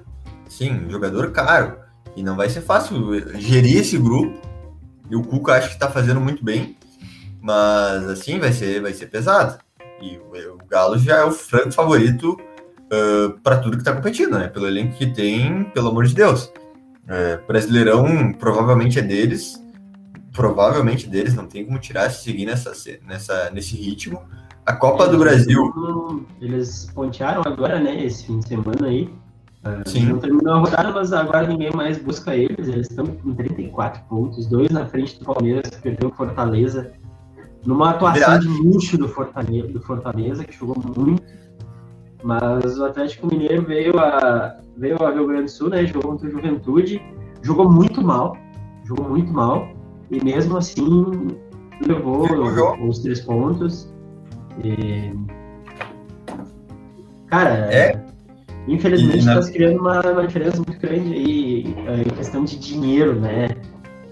Sim, 0.46 0.86
jogador 0.90 1.30
caro. 1.30 1.78
E 2.14 2.22
não 2.22 2.36
vai 2.36 2.50
ser 2.50 2.60
fácil 2.60 3.18
gerir 3.40 3.78
esse 3.78 3.96
grupo. 3.96 4.38
E 5.10 5.16
o 5.16 5.22
Cuca 5.22 5.54
acho 5.54 5.68
que 5.68 5.74
está 5.74 5.90
fazendo 5.90 6.20
muito 6.20 6.44
bem, 6.44 6.76
mas 7.40 8.06
assim 8.08 8.38
vai 8.38 8.52
ser, 8.52 8.82
vai 8.82 8.92
ser 8.92 9.06
pesado. 9.06 9.58
E 10.02 10.18
o, 10.18 10.54
o 10.54 10.58
Galo 10.68 10.98
já 10.98 11.18
é 11.18 11.24
o 11.24 11.32
franco 11.32 11.72
favorito 11.72 12.38
uh, 12.92 13.40
para 13.42 13.56
tudo 13.56 13.76
que 13.76 13.82
está 13.82 13.94
competindo, 13.94 14.38
né? 14.38 14.48
Pelo 14.48 14.66
elenco 14.66 14.96
que 14.96 15.06
tem, 15.06 15.64
pelo 15.64 15.88
amor 15.88 16.04
de 16.04 16.14
Deus. 16.14 16.52
É, 17.08 17.36
Brasileirão 17.48 18.32
provavelmente 18.32 18.98
é 18.98 19.02
deles, 19.02 19.61
provavelmente 20.32 21.08
deles, 21.08 21.34
não 21.34 21.46
tem 21.46 21.64
como 21.64 21.78
tirar 21.78 22.10
se 22.10 22.24
seguir 22.24 22.46
nessa, 22.46 22.72
nessa, 23.06 23.50
nesse 23.50 23.76
ritmo. 23.76 24.22
A 24.64 24.72
Copa 24.74 25.04
eles, 25.04 25.12
do 25.12 25.18
Brasil. 25.18 26.26
Eles 26.40 26.90
pontearam 26.94 27.42
agora, 27.44 27.80
né, 27.80 28.04
esse 28.04 28.26
fim 28.26 28.38
de 28.38 28.48
semana 28.48 28.86
aí. 28.86 29.04
Uh, 29.64 29.88
Sim. 29.88 30.06
Não 30.06 30.18
terminou 30.18 30.54
a 30.54 30.58
rodada, 30.58 30.90
mas 30.90 31.12
agora 31.12 31.46
ninguém 31.46 31.70
mais 31.72 31.98
busca 31.98 32.34
eles. 32.34 32.68
Eles 32.68 32.90
estão 32.90 33.06
com 33.06 33.34
34 33.34 34.02
pontos, 34.08 34.46
dois 34.46 34.70
na 34.70 34.86
frente 34.86 35.18
do 35.18 35.24
Palmeiras, 35.24 35.70
que 35.70 35.82
perdeu 35.82 36.08
o 36.08 36.12
Fortaleza. 36.12 36.92
Numa 37.64 37.90
atuação 37.90 38.20
Verdade. 38.20 38.48
de 38.48 38.62
luxo 38.62 38.98
do 38.98 39.08
Fortaleza, 39.08 39.68
do 39.68 39.80
Fortaleza, 39.80 40.44
que 40.44 40.52
jogou 40.52 40.82
muito. 40.96 41.22
Mas 42.24 42.78
o 42.78 42.84
Atlético 42.84 43.26
Mineiro 43.26 43.64
veio 43.64 43.98
a, 43.98 44.56
veio 44.76 45.00
a 45.04 45.10
Rio 45.12 45.26
Grande 45.26 45.44
do 45.44 45.50
Sul, 45.50 45.68
né? 45.68 45.84
Jogou 45.86 46.12
contra 46.12 46.28
o 46.28 46.30
Juventude. 46.30 47.00
Jogou 47.42 47.70
muito 47.70 48.02
mal. 48.02 48.36
Jogou 48.84 49.08
muito 49.08 49.32
mal. 49.32 49.68
E 50.12 50.22
mesmo 50.22 50.58
assim, 50.58 51.28
levou 51.84 52.28
os 52.86 53.00
três 53.00 53.20
pontos. 53.20 53.92
E... 54.62 55.12
Cara, 57.26 57.74
é. 57.74 58.04
infelizmente 58.68 59.20
está 59.20 59.40
se 59.40 59.52
criando 59.52 59.80
uma, 59.80 60.00
uma, 60.02 60.26
diferença 60.26 60.58
muito 60.58 60.78
grande 60.78 61.14
aí 61.14 61.74
é, 61.88 62.02
em 62.02 62.14
questão 62.14 62.44
de 62.44 62.58
dinheiro, 62.58 63.18
né? 63.18 63.48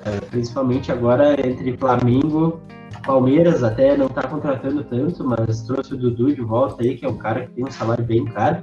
É, 0.06 0.20
principalmente 0.30 0.90
agora 0.90 1.34
entre 1.46 1.76
Flamengo 1.76 2.58
Palmeiras 3.04 3.62
até 3.62 3.96
não 3.96 4.06
está 4.06 4.22
contratando 4.26 4.84
tanto, 4.84 5.24
mas 5.24 5.62
trouxe 5.62 5.94
o 5.94 5.96
Dudu 5.96 6.34
de 6.34 6.40
volta 6.40 6.82
aí, 6.82 6.96
que 6.96 7.04
é 7.04 7.08
um 7.08 7.16
cara 7.16 7.46
que 7.46 7.52
tem 7.52 7.64
um 7.64 7.70
salário 7.70 8.04
bem 8.04 8.24
caro. 8.26 8.62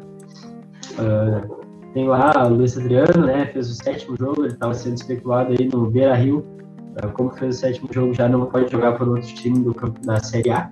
Uh, 0.93 1.63
tem 1.93 2.07
lá 2.07 2.31
o 2.45 2.49
Luiz 2.49 2.77
Adriano, 2.77 3.25
né? 3.25 3.47
Fez 3.47 3.69
o 3.69 3.73
sétimo 3.73 4.15
jogo, 4.17 4.43
ele 4.43 4.53
estava 4.53 4.73
sendo 4.73 4.95
especulado 4.95 5.55
aí 5.57 5.67
no 5.67 5.89
Beira 5.89 6.15
Rio. 6.15 6.45
É, 7.01 7.07
como 7.07 7.29
fez 7.31 7.57
o 7.57 7.59
sétimo 7.59 7.89
jogo, 7.91 8.13
já 8.13 8.27
não 8.27 8.45
pode 8.45 8.71
jogar 8.71 8.93
por 8.93 9.07
outro 9.07 9.27
time 9.27 9.59
do, 9.59 9.73
da 10.03 10.19
Série 10.19 10.49
A. 10.49 10.71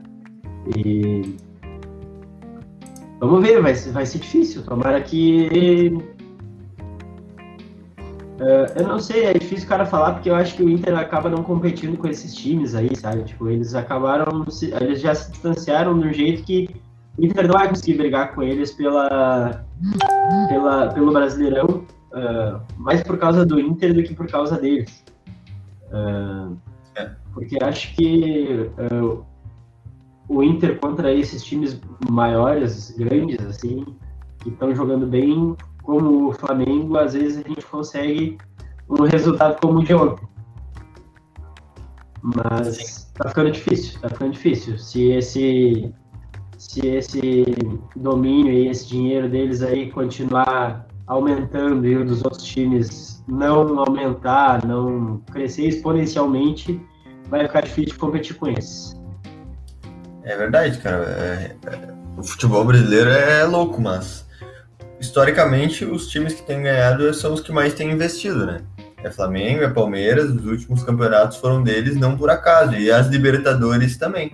E 0.76 1.36
vamos 3.20 3.44
ver, 3.44 3.62
vai, 3.62 3.74
vai 3.74 4.06
ser 4.06 4.20
difícil. 4.20 4.64
Tomara 4.64 5.02
que. 5.02 5.92
Uh, 8.36 8.68
eu 8.76 8.88
não 8.88 9.00
sei, 9.00 9.26
é 9.26 9.34
difícil 9.34 9.66
o 9.66 9.70
cara 9.70 9.86
falar, 9.86 10.14
porque 10.14 10.30
eu 10.30 10.36
acho 10.36 10.56
que 10.56 10.64
o 10.64 10.70
Inter 10.70 10.98
acaba 10.98 11.30
não 11.30 11.42
competindo 11.44 11.98
com 11.98 12.08
esses 12.08 12.34
times 12.34 12.76
aí, 12.76 12.94
sabe? 12.96 13.24
Tipo, 13.24 13.50
eles 13.50 13.76
acabaram. 13.76 14.46
Eles 14.82 15.02
já 15.02 15.14
se 15.14 15.32
distanciaram 15.32 15.98
de 15.98 16.08
um 16.08 16.14
jeito 16.14 16.44
que 16.44 16.70
o 17.18 17.24
Inter 17.24 17.48
não 17.48 17.54
vai 17.54 17.70
conseguir 17.70 17.98
brigar 17.98 18.34
com 18.34 18.42
eles 18.42 18.74
pela, 18.74 19.64
pela, 20.50 20.88
pelo 20.88 21.14
Brasileirão, 21.14 21.86
uh, 22.14 22.60
mais 22.78 23.04
por 23.04 23.18
causa 23.18 23.46
do 23.46 23.60
Inter 23.60 23.94
do 23.94 24.04
que 24.04 24.14
por 24.16 24.28
causa 24.28 24.58
deles. 24.58 25.06
Uh, 25.96 26.58
porque 27.34 27.58
acho 27.64 27.96
que 27.96 28.70
uh, 28.94 29.26
o 30.28 30.44
Inter 30.44 30.80
contra 30.80 31.14
esses 31.14 31.44
times 31.44 31.80
maiores, 32.10 32.92
grandes, 32.98 33.46
assim, 33.46 33.86
que 34.40 34.50
estão 34.50 34.76
jogando 34.76 35.08
bem, 35.08 35.56
como 35.84 36.30
o 36.30 36.34
Flamengo, 36.34 36.98
às 36.98 37.14
vezes 37.14 37.44
a 37.46 37.48
gente 37.48 37.66
consegue 37.66 38.38
um 38.90 39.04
resultado 39.04 39.60
como 39.62 39.80
o 39.80 39.84
de 39.84 39.94
ontem. 39.94 40.28
Mas 42.22 42.76
Sim. 42.76 43.08
tá 43.14 43.30
ficando 43.30 43.52
difícil, 43.52 44.00
tá 44.02 44.10
ficando 44.10 44.32
difícil. 44.32 44.78
Se 44.78 45.12
esse 45.12 45.94
se 46.58 46.88
esse 46.88 47.46
domínio 47.96 48.52
e 48.52 48.68
esse 48.68 48.88
dinheiro 48.88 49.30
deles 49.30 49.62
aí 49.62 49.92
continuar 49.92 50.88
aumentando 51.06 51.86
e 51.86 51.96
o 51.96 52.04
dos 52.04 52.24
outros 52.24 52.44
times 52.44 53.15
não 53.28 53.80
aumentar, 53.80 54.66
não 54.66 55.22
crescer 55.32 55.68
exponencialmente, 55.68 56.80
vai 57.30 57.46
ficar 57.46 57.62
difícil 57.62 57.98
competir 57.98 58.36
com 58.36 58.48
esses. 58.48 58.96
É 60.24 60.36
verdade, 60.36 60.78
cara. 60.80 61.04
É, 61.04 61.56
é, 61.68 61.94
o 62.18 62.24
futebol 62.24 62.64
brasileiro 62.66 63.10
é 63.10 63.44
louco, 63.44 63.82
mas 63.82 64.26
historicamente 65.00 65.86
os 65.86 66.08
times 66.08 66.34
que 66.34 66.44
têm 66.44 66.64
ganhado 66.64 67.14
são 67.14 67.34
os 67.34 67.42
que 67.42 67.52
mais 67.52 67.74
têm 67.74 67.92
investido, 67.92 68.46
né? 68.46 68.62
É 69.04 69.12
Flamengo, 69.12 69.64
é 69.64 69.70
Palmeiras, 69.70 70.32
os 70.32 70.46
últimos 70.46 70.84
campeonatos 70.84 71.38
foram 71.38 71.62
deles, 71.62 71.96
não 71.96 72.18
por 72.18 72.30
acaso, 72.30 72.74
e 72.74 72.90
as 72.92 73.08
Libertadores 73.08 73.98
também. 73.98 74.34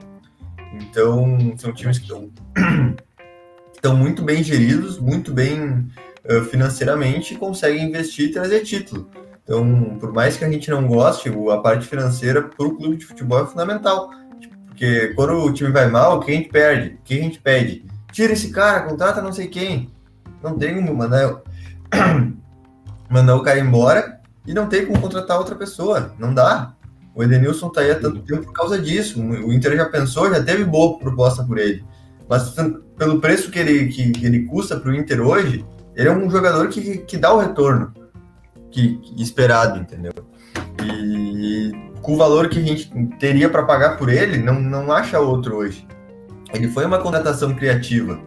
Então, 0.73 1.54
são 1.58 1.73
times 1.73 1.99
que 1.99 2.06
estão, 2.06 2.32
muito 3.97 4.23
bem 4.23 4.41
geridos, 4.41 4.97
muito 4.97 5.34
bem 5.34 5.89
financeiramente 6.49 7.34
e 7.34 7.38
conseguem 7.38 7.86
investir 7.86 8.29
e 8.29 8.31
trazer 8.31 8.62
título. 8.62 9.10
Então, 9.43 9.97
por 9.99 10.13
mais 10.13 10.38
que 10.38 10.45
a 10.45 10.49
gente 10.49 10.69
não 10.69 10.88
goste, 10.88 11.29
a 11.51 11.57
parte 11.57 11.86
financeira 11.88 12.41
para 12.43 12.65
o 12.65 12.75
clube 12.75 12.97
de 12.97 13.05
futebol 13.05 13.43
é 13.43 13.47
fundamental. 13.47 14.10
Porque 14.67 15.13
quando 15.15 15.34
o 15.34 15.51
time 15.51 15.71
vai 15.71 15.89
mal, 15.89 16.19
quem 16.19 16.36
a 16.36 16.38
gente 16.38 16.49
perde? 16.49 16.99
Quem 17.03 17.19
a 17.19 17.23
gente 17.23 17.39
pede? 17.39 17.86
Tira 18.12 18.34
esse 18.34 18.51
cara, 18.51 18.88
contrata 18.88 19.21
não 19.21 19.34
sei 19.34 19.47
quem. 19.47 19.89
Não 20.43 20.57
tem 20.57 20.75
como 20.75 20.95
mandar, 20.95 21.41
mandar 23.10 23.36
o 23.36 23.43
cara 23.43 23.60
embora 23.60 24.21
e 24.45 24.53
não 24.53 24.67
tem 24.67 24.86
como 24.86 25.01
contratar 25.01 25.38
outra 25.38 25.55
pessoa. 25.55 26.13
Não 26.17 26.34
dá. 26.34 26.73
O 27.13 27.23
Edenilson 27.23 27.69
tá 27.69 27.81
aí 27.81 27.91
há 27.91 27.99
tanto 27.99 28.21
tempo 28.21 28.45
por 28.45 28.53
causa 28.53 28.79
disso. 28.79 29.21
O 29.21 29.51
Inter 29.51 29.75
já 29.75 29.86
pensou, 29.89 30.34
já 30.34 30.41
teve 30.41 30.63
boa 30.63 30.97
proposta 30.97 31.43
por 31.43 31.57
ele. 31.57 31.84
Mas 32.29 32.55
pelo 32.97 33.19
preço 33.19 33.51
que 33.51 33.60
ele, 33.60 33.88
que, 33.89 34.12
que 34.12 34.25
ele 34.25 34.45
custa 34.45 34.79
para 34.79 34.91
o 34.91 34.95
Inter 34.95 35.19
hoje, 35.19 35.65
ele 35.95 36.10
é 36.10 36.12
um 36.12 36.30
jogador 36.30 36.67
que, 36.69 36.99
que 36.99 37.17
dá 37.17 37.34
o 37.34 37.39
retorno 37.39 37.93
que, 38.71 38.97
que 38.97 39.21
esperado, 39.21 39.80
entendeu? 39.80 40.13
E 40.84 41.71
com 42.01 42.13
o 42.13 42.17
valor 42.17 42.49
que 42.49 42.60
a 42.60 42.63
gente 42.63 42.89
teria 43.19 43.49
para 43.49 43.63
pagar 43.63 43.97
por 43.97 44.10
ele, 44.10 44.38
não, 44.38 44.60
não 44.60 44.91
acha 44.91 45.19
outro 45.19 45.58
hoje. 45.58 45.86
Ele 46.54 46.67
foi 46.67 46.86
uma 46.86 46.99
contratação 46.99 47.54
criativa. 47.54 48.19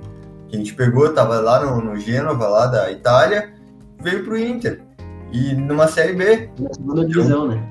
Que 0.49 0.57
a 0.57 0.59
gente 0.59 0.75
pegou, 0.75 1.07
estava 1.07 1.41
lá 1.41 1.65
no, 1.65 1.81
no 1.81 1.97
Gênova, 1.97 2.47
lá 2.47 2.67
da 2.67 2.91
Itália, 2.93 3.53
veio 4.01 4.25
para 4.25 4.35
o 4.35 4.39
Inter. 4.39 4.83
E 5.33 5.55
numa 5.55 5.89
Série 5.89 6.13
B. 6.13 6.51
Na 6.59 6.73
segunda 6.73 7.07
divisão, 7.07 7.49
né? 7.49 7.69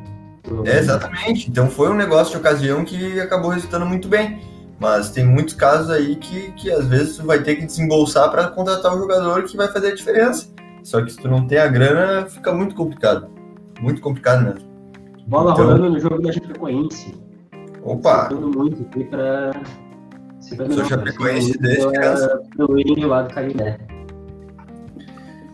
É, 0.65 0.79
exatamente. 0.79 1.49
Então 1.49 1.69
foi 1.69 1.89
um 1.89 1.95
negócio 1.95 2.31
de 2.31 2.37
ocasião 2.37 2.83
que 2.83 3.19
acabou 3.19 3.51
resultando 3.51 3.85
muito 3.85 4.09
bem. 4.09 4.41
Mas 4.79 5.11
tem 5.11 5.25
muitos 5.25 5.53
casos 5.53 5.89
aí 5.89 6.15
que, 6.15 6.51
que 6.53 6.71
às 6.71 6.85
vezes 6.87 7.17
tu 7.17 7.25
vai 7.25 7.41
ter 7.41 7.55
que 7.55 7.65
desembolsar 7.65 8.29
para 8.29 8.47
contratar 8.47 8.95
um 8.95 8.99
jogador 8.99 9.43
que 9.43 9.55
vai 9.55 9.67
fazer 9.67 9.87
a 9.87 9.95
diferença. 9.95 10.47
Só 10.83 11.01
que 11.01 11.11
se 11.11 11.17
tu 11.17 11.29
não 11.29 11.47
tem 11.47 11.57
a 11.57 11.67
grana, 11.67 12.25
fica 12.27 12.51
muito 12.51 12.75
complicado. 12.75 13.29
Muito 13.81 14.01
complicado 14.01 14.43
mesmo. 14.43 14.69
Bola 15.27 15.53
então... 15.53 15.65
rolando 15.65 15.89
no 15.89 15.99
jogo 15.99 16.21
da 16.21 16.31
Chapecoense. 16.31 17.15
Opa! 17.83 18.23
Citando 18.23 18.57
muito 18.57 18.81
aqui 18.83 19.03
para. 19.05 19.51
Sou 20.41 20.85
Chapecoense 20.85 21.57
desde 21.57 21.87
criança. 21.87 22.41
William 22.59 23.07
lá 23.07 23.21
do 23.21 23.33
Carindé. 23.33 23.79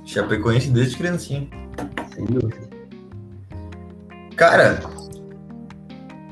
Chapecoense 0.05 0.71
desde 0.71 0.97
criancinha. 0.97 1.47
Sem 2.13 2.25
dúvida. 2.25 2.57
Cara, 4.35 4.79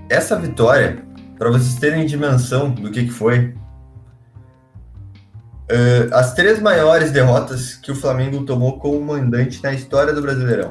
essa 0.10 0.36
vitória, 0.40 1.06
para 1.38 1.50
vocês 1.50 1.76
terem 1.76 2.06
dimensão 2.06 2.72
do 2.72 2.90
que, 2.92 3.06
que 3.06 3.12
foi, 3.12 3.54
uh, 5.70 6.14
as 6.14 6.34
três 6.34 6.60
maiores 6.60 7.12
derrotas 7.12 7.76
que 7.76 7.92
o 7.92 7.96
Flamengo 7.96 8.44
tomou 8.44 8.80
como 8.80 9.00
mandante 9.02 9.62
na 9.62 9.74
história 9.74 10.14
do 10.14 10.22
Brasileirão. 10.22 10.70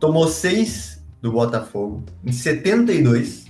Tomou 0.00 0.28
seis 0.28 0.96
do 1.20 1.32
Botafogo 1.32 2.04
em 2.24 2.32
72. 2.32 3.46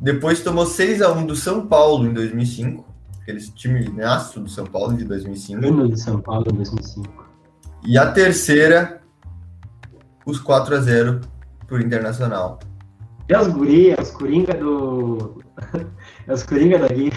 Depois 0.00 0.40
tomou 0.40 0.64
6 0.64 1.02
a 1.02 1.12
1 1.12 1.26
do 1.26 1.36
São 1.36 1.66
Paulo 1.66 2.06
em 2.06 2.14
2005, 2.14 2.86
aquele 3.20 3.38
time 3.38 3.86
naço 3.90 4.40
do 4.40 4.48
São 4.48 4.64
Paulo 4.64 4.96
de 4.96 5.04
2005. 5.04 5.62
Hino 5.62 5.88
de 5.88 6.00
São 6.00 6.20
Paulo 6.20 6.46
em 6.50 6.54
2005. 6.54 7.28
E 7.84 7.98
a 7.98 8.10
terceira 8.10 9.02
os 10.24 10.38
4 10.38 10.76
a 10.76 10.80
0 10.80 11.20
pro 11.66 11.82
Internacional. 11.82 12.60
E 13.30 13.34
as 13.34 13.46
gurias, 13.46 13.96
as 13.96 14.10
coringa 14.10 14.52
do. 14.54 15.40
as 16.26 16.42
coringa 16.42 16.80
da 16.80 16.88
Guia. 16.88 17.12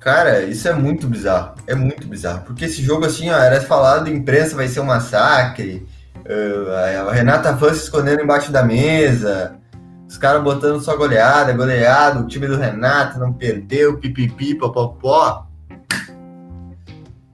Cara, 0.00 0.40
isso 0.44 0.66
é 0.66 0.72
muito 0.72 1.06
bizarro. 1.06 1.54
É 1.66 1.74
muito 1.74 2.08
bizarro. 2.08 2.44
Porque 2.46 2.64
esse 2.64 2.82
jogo, 2.82 3.04
assim, 3.04 3.28
ó, 3.28 3.36
era 3.36 3.60
falado, 3.60 4.08
imprensa 4.08 4.56
vai 4.56 4.68
ser 4.68 4.80
um 4.80 4.86
massacre. 4.86 5.86
Uh, 6.16 7.06
a 7.06 7.12
Renata 7.12 7.54
Fã 7.58 7.74
se 7.74 7.82
escondendo 7.82 8.22
embaixo 8.22 8.50
da 8.50 8.64
mesa. 8.64 9.58
Os 10.08 10.16
caras 10.16 10.42
botando 10.42 10.80
só 10.80 10.96
goleada, 10.96 11.52
goleado. 11.52 12.20
O 12.20 12.26
time 12.26 12.46
do 12.46 12.56
Renato 12.56 13.18
não 13.18 13.34
perdeu, 13.34 13.98
pipipi, 13.98 14.54
popopó. 14.54 15.46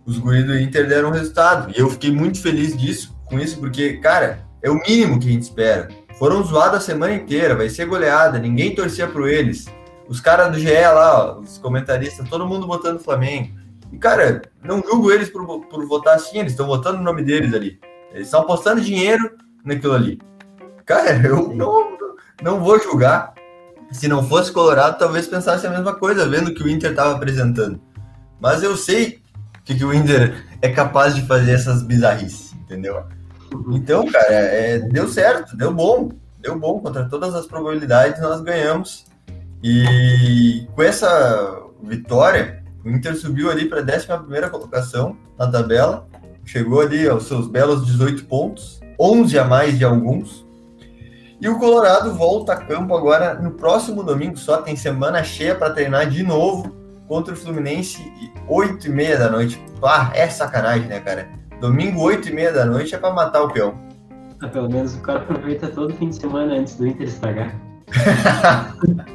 Os 0.04 0.18
guris 0.18 0.44
do 0.44 0.58
Inter 0.58 0.88
deram 0.88 1.12
resultado. 1.12 1.72
E 1.76 1.78
eu 1.78 1.88
fiquei 1.88 2.10
muito 2.10 2.42
feliz 2.42 2.76
disso, 2.76 3.16
com 3.24 3.38
isso, 3.38 3.56
porque, 3.60 3.98
cara, 3.98 4.40
é 4.60 4.68
o 4.68 4.80
mínimo 4.80 5.20
que 5.20 5.28
a 5.28 5.30
gente 5.30 5.42
espera. 5.44 5.88
Foram 6.18 6.42
zoados 6.42 6.78
a 6.78 6.80
semana 6.80 7.14
inteira, 7.14 7.54
vai 7.54 7.68
ser 7.68 7.86
goleada, 7.86 8.38
ninguém 8.38 8.74
torcia 8.74 9.06
por 9.06 9.28
eles. 9.28 9.66
Os 10.08 10.20
caras 10.20 10.50
do 10.50 10.58
GE 10.58 10.70
lá, 10.70 11.36
ó, 11.36 11.38
os 11.38 11.58
comentaristas, 11.58 12.28
todo 12.28 12.46
mundo 12.46 12.66
votando 12.66 12.98
Flamengo. 12.98 13.56
E, 13.92 13.98
cara, 13.98 14.42
não 14.62 14.82
julgo 14.82 15.12
eles 15.12 15.30
por, 15.30 15.46
por 15.66 15.86
votar 15.86 16.16
assim, 16.16 16.38
eles 16.38 16.52
estão 16.52 16.66
votando 16.66 16.98
o 16.98 17.02
nome 17.02 17.22
deles 17.22 17.54
ali. 17.54 17.78
Eles 18.12 18.26
estão 18.26 18.40
apostando 18.40 18.80
dinheiro 18.80 19.36
naquilo 19.64 19.94
ali. 19.94 20.18
Cara, 20.84 21.14
eu 21.24 21.54
não, 21.54 21.96
não 22.42 22.60
vou 22.60 22.80
julgar. 22.82 23.34
Se 23.92 24.08
não 24.08 24.26
fosse 24.26 24.52
Colorado, 24.52 24.98
talvez 24.98 25.26
pensasse 25.26 25.66
a 25.66 25.70
mesma 25.70 25.94
coisa, 25.94 26.28
vendo 26.28 26.52
que 26.52 26.62
o 26.62 26.68
Inter 26.68 26.90
estava 26.90 27.14
apresentando. 27.14 27.80
Mas 28.40 28.62
eu 28.62 28.76
sei 28.76 29.22
que, 29.64 29.74
que 29.74 29.84
o 29.84 29.94
Inter 29.94 30.44
é 30.60 30.68
capaz 30.68 31.14
de 31.14 31.26
fazer 31.26 31.52
essas 31.52 31.82
bizarrices, 31.82 32.52
entendeu? 32.54 33.04
Então, 33.70 34.06
cara, 34.06 34.32
é, 34.32 34.78
deu 34.78 35.08
certo, 35.08 35.56
deu 35.56 35.72
bom, 35.72 36.10
deu 36.40 36.58
bom 36.58 36.80
contra 36.80 37.08
todas 37.08 37.34
as 37.34 37.46
probabilidades, 37.46 38.20
nós 38.20 38.40
ganhamos. 38.40 39.04
E 39.62 40.66
com 40.74 40.82
essa 40.82 41.62
vitória, 41.82 42.62
o 42.84 42.90
Inter 42.90 43.16
subiu 43.16 43.50
ali 43.50 43.66
para 43.66 43.80
a 43.80 43.82
11 43.82 44.50
colocação 44.50 45.16
na 45.38 45.50
tabela, 45.50 46.06
chegou 46.44 46.80
ali 46.80 47.08
aos 47.08 47.26
seus 47.26 47.48
belos 47.48 47.84
18 47.86 48.24
pontos, 48.26 48.80
11 48.98 49.38
a 49.38 49.44
mais 49.44 49.78
de 49.78 49.84
alguns. 49.84 50.46
E 51.40 51.48
o 51.48 51.58
Colorado 51.58 52.14
volta 52.14 52.52
a 52.52 52.56
campo 52.56 52.96
agora 52.96 53.34
no 53.34 53.52
próximo 53.52 54.02
domingo, 54.02 54.36
só 54.36 54.62
tem 54.62 54.74
semana 54.74 55.22
cheia 55.22 55.54
para 55.54 55.72
treinar 55.72 56.08
de 56.08 56.22
novo 56.22 56.76
contra 57.06 57.32
o 57.32 57.36
Fluminense, 57.36 58.12
8 58.48 58.86
e 58.86 58.90
meia 58.90 59.16
da 59.16 59.30
noite. 59.30 59.62
Ah, 59.82 60.10
é 60.14 60.28
sacanagem, 60.28 60.88
né, 60.88 61.00
cara? 61.00 61.37
Domingo, 61.60 62.00
8 62.00 62.28
e 62.28 62.32
meia 62.32 62.52
da 62.52 62.64
noite, 62.64 62.94
é 62.94 62.98
pra 62.98 63.12
matar 63.12 63.42
o 63.42 63.50
peão. 63.50 63.74
Ah, 64.40 64.48
pelo 64.48 64.68
menos 64.68 64.94
o 64.94 65.00
cara 65.00 65.20
aproveita 65.20 65.66
todo 65.68 65.92
fim 65.94 66.10
de 66.10 66.16
semana 66.16 66.54
antes 66.54 66.76
do 66.76 66.86
Inter 66.86 67.08
estragar. 67.08 67.54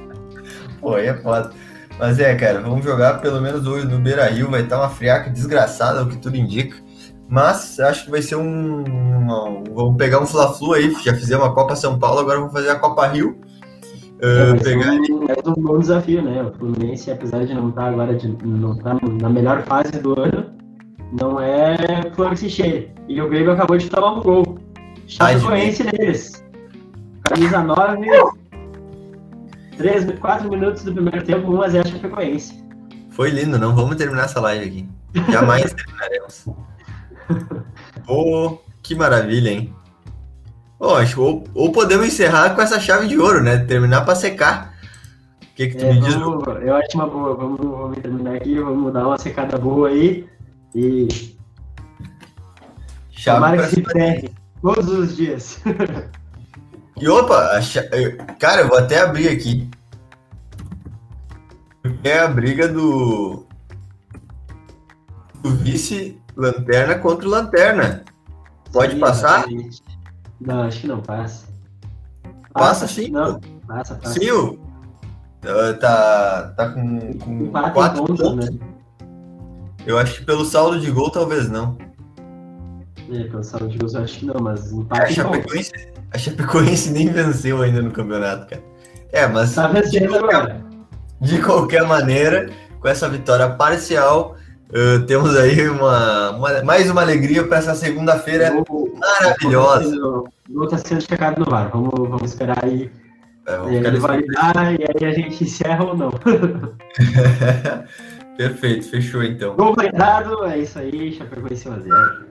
Pô, 0.81 0.95
aí 0.95 1.07
é 1.07 1.13
foda. 1.13 1.51
Mas 1.97 2.19
é, 2.19 2.35
cara, 2.35 2.59
vamos 2.59 2.83
jogar 2.83 3.21
pelo 3.21 3.39
menos 3.39 3.65
hoje 3.65 3.87
no 3.87 3.99
Beira 3.99 4.25
Rio, 4.25 4.49
vai 4.49 4.61
estar 4.61 4.77
uma 4.77 4.89
friaca 4.89 5.29
desgraçada, 5.29 6.03
o 6.03 6.09
que 6.09 6.17
tudo 6.17 6.35
indica. 6.35 6.75
Mas 7.29 7.79
acho 7.79 8.05
que 8.05 8.11
vai 8.11 8.21
ser 8.21 8.35
um. 8.35 8.81
um 8.81 9.63
vamos 9.73 9.95
pegar 9.97 10.19
um 10.19 10.25
Fla-Flu 10.25 10.73
aí, 10.73 10.93
já 11.03 11.13
fizemos 11.13 11.45
a 11.45 11.51
Copa 11.51 11.75
São 11.75 11.97
Paulo, 11.97 12.19
agora 12.19 12.39
vamos 12.39 12.53
fazer 12.53 12.69
a 12.69 12.79
Copa 12.79 13.07
Rio. 13.07 13.37
Uh, 14.21 14.55
é, 14.55 14.59
pegar... 14.59 14.91
um, 14.91 15.25
é 15.29 15.49
um 15.49 15.61
bom 15.61 15.79
desafio, 15.79 16.21
né? 16.21 16.43
O 16.43 16.53
Fluminense, 16.53 17.11
apesar 17.11 17.45
de 17.45 17.53
não 17.53 17.69
estar 17.69 17.89
agora 17.89 18.13
de, 18.15 18.27
não 18.45 18.73
estar 18.73 18.97
na 19.21 19.29
melhor 19.29 19.63
fase 19.63 19.93
do 19.99 20.19
ano, 20.19 20.53
não 21.13 21.39
é 21.39 21.77
flor 22.15 22.31
que 22.31 22.37
se 22.37 22.49
cheia. 22.49 22.89
E 23.07 23.21
o 23.21 23.29
Grêmio 23.29 23.51
acabou 23.51 23.77
de 23.77 23.89
tomar 23.89 24.13
um 24.13 24.21
gol. 24.21 24.57
Chapecoense 25.07 25.83
deles. 25.83 26.43
Camisa 27.23 27.63
9, 27.63 28.07
3, 29.77 30.19
4 30.19 30.49
minutos 30.49 30.83
do 30.83 30.93
primeiro 30.93 31.23
tempo, 31.23 31.51
1 31.51 31.61
a 31.61 31.69
0 31.69 31.89
Chapecoense. 31.89 32.63
Foi 33.11 33.29
lindo, 33.29 33.59
não 33.59 33.75
vamos 33.75 33.95
terminar 33.95 34.25
essa 34.25 34.41
live 34.41 34.65
aqui. 34.65 34.89
Jamais 35.31 35.71
terminaremos. 35.73 36.47
oh, 38.07 38.57
que 38.81 38.95
maravilha, 38.95 39.51
hein? 39.51 39.73
Oh, 40.79 40.95
acho, 40.95 41.21
ou, 41.21 41.43
ou 41.53 41.71
podemos 41.71 42.07
encerrar 42.07 42.55
com 42.55 42.61
essa 42.61 42.79
chave 42.79 43.07
de 43.07 43.17
ouro, 43.19 43.41
né? 43.41 43.57
Terminar 43.59 44.01
para 44.01 44.15
secar. 44.15 44.73
O 45.41 45.55
que, 45.55 45.67
que 45.67 45.77
tu 45.77 45.85
é, 45.85 45.93
me 45.93 46.01
diz? 46.01 46.15
Eu 46.15 46.75
acho 46.75 46.89
uma 46.95 47.07
boa. 47.07 47.35
Vamos, 47.35 47.59
vamos 47.59 47.97
terminar 47.99 48.35
aqui, 48.35 48.59
vamos 48.59 48.91
dar 48.91 49.07
uma 49.07 49.17
secada 49.17 49.57
boa 49.57 49.89
aí. 49.89 50.27
E. 50.75 51.07
Chave 53.11 53.35
Tomara 53.35 53.67
que 53.67 53.75
se 53.75 53.83
ferre 53.83 54.31
todos 54.61 54.89
os 54.89 55.15
dias. 55.15 55.59
e 56.99 57.07
opa, 57.07 57.59
cara, 58.39 58.61
eu 58.61 58.67
vou 58.67 58.77
até 58.77 59.01
abrir 59.01 59.29
aqui. 59.29 59.69
É 62.03 62.19
a 62.19 62.27
briga 62.27 62.67
do, 62.67 63.45
do 65.41 65.51
vice-lanterna 65.57 66.95
contra 66.95 67.27
o 67.27 67.31
lanterna. 67.31 68.03
Pode 68.71 68.93
sim, 68.93 68.99
passar? 68.99 69.45
Não, 70.39 70.63
acho 70.63 70.81
que 70.81 70.87
não 70.87 71.01
passa. 71.01 71.45
Passa, 72.23 72.81
passa 72.81 72.87
sim. 72.87 73.09
Não, 73.09 73.39
passa, 73.67 73.95
passa. 73.95 74.19
Sim, 74.19 74.31
o, 74.31 74.59
tá, 75.79 76.53
tá 76.57 76.69
com, 76.69 77.13
com 77.19 77.51
quatro 77.51 78.05
pontos. 78.05 78.35
Né? 78.35 78.72
Eu 79.85 79.97
acho 79.97 80.19
que 80.19 80.25
pelo 80.25 80.45
saldo 80.45 80.79
de 80.79 80.89
gol, 80.89 81.09
talvez 81.09 81.49
não. 81.49 81.77
É, 83.11 83.23
pelo 83.25 83.43
saldo 83.43 83.67
de 83.67 83.77
gols, 83.77 83.93
eu 83.93 84.03
acho 84.03 84.19
que 84.19 84.25
não, 84.25 84.39
mas 84.41 84.71
empate. 84.71 85.01
A 85.01 85.23
Chapecoense, 85.23 85.71
a 86.11 86.17
Chapecoense 86.17 86.91
nem 86.93 87.09
venceu 87.09 87.61
ainda 87.61 87.81
no 87.81 87.91
campeonato, 87.91 88.47
cara. 88.47 88.63
É, 89.11 89.27
mas. 89.27 89.53
Tá 89.53 89.67
vencendo 89.67 90.15
agora. 90.15 90.63
De 91.19 91.41
qualquer 91.41 91.83
maneira, 91.85 92.49
com 92.79 92.87
essa 92.87 93.07
vitória 93.07 93.49
parcial, 93.49 94.35
uh, 94.69 95.05
temos 95.05 95.35
aí 95.35 95.67
uma, 95.69 96.31
uma, 96.31 96.63
mais 96.63 96.89
uma 96.89 97.01
alegria 97.01 97.45
para 97.45 97.57
essa 97.57 97.75
segunda-feira 97.75 98.53
maravilhosa. 98.97 99.95
Não 100.49 100.63
está 100.65 100.77
sendo 100.77 101.01
checado 101.01 101.39
no 101.39 101.45
VAR. 101.45 101.69
Vamos, 101.71 101.91
vamos 101.93 102.31
esperar 102.31 102.63
aí. 102.63 102.91
É, 103.45 103.57
vamos 103.57 103.73
ele 103.73 103.99
validar 103.99 104.73
e 104.73 104.83
aí 104.83 105.09
a 105.09 105.13
gente 105.13 105.43
encerra 105.43 105.83
ou 105.85 105.95
não. 105.95 106.11
Perfeito, 108.37 108.89
fechou 108.89 109.23
então. 109.23 109.55
Gol 109.55 109.75
é 110.47 110.57
isso 110.57 110.79
aí, 110.79 111.13
Chapecoense 111.13 111.69
1 111.69 111.73
a 111.73 111.79
0. 111.79 112.25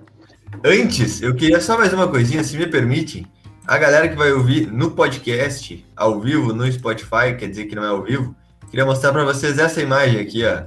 Antes, 0.64 1.22
eu 1.22 1.34
queria 1.34 1.60
só 1.60 1.78
mais 1.78 1.92
uma 1.92 2.08
coisinha, 2.08 2.42
se 2.44 2.56
me 2.56 2.66
permite. 2.66 3.26
A 3.66 3.78
galera 3.78 4.08
que 4.08 4.16
vai 4.16 4.32
ouvir 4.32 4.66
no 4.72 4.90
podcast, 4.90 5.86
ao 5.96 6.20
vivo, 6.20 6.52
no 6.52 6.70
Spotify, 6.70 7.36
quer 7.38 7.48
dizer 7.48 7.66
que 7.66 7.76
não 7.76 7.84
é 7.84 7.88
ao 7.88 8.02
vivo, 8.02 8.34
queria 8.68 8.84
mostrar 8.84 9.12
para 9.12 9.24
vocês 9.24 9.58
essa 9.58 9.80
imagem 9.80 10.20
aqui, 10.20 10.44
ó. 10.44 10.64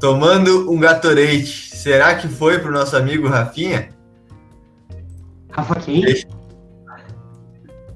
Tomando 0.00 0.70
um 0.70 0.78
Gatorade. 0.78 1.46
Será 1.46 2.14
que 2.14 2.28
foi 2.28 2.58
pro 2.58 2.72
nosso 2.72 2.96
amigo 2.96 3.28
Rafinha? 3.28 3.90
Rafa 5.50 5.74
quem? 5.76 6.00
Deixa, 6.02 6.26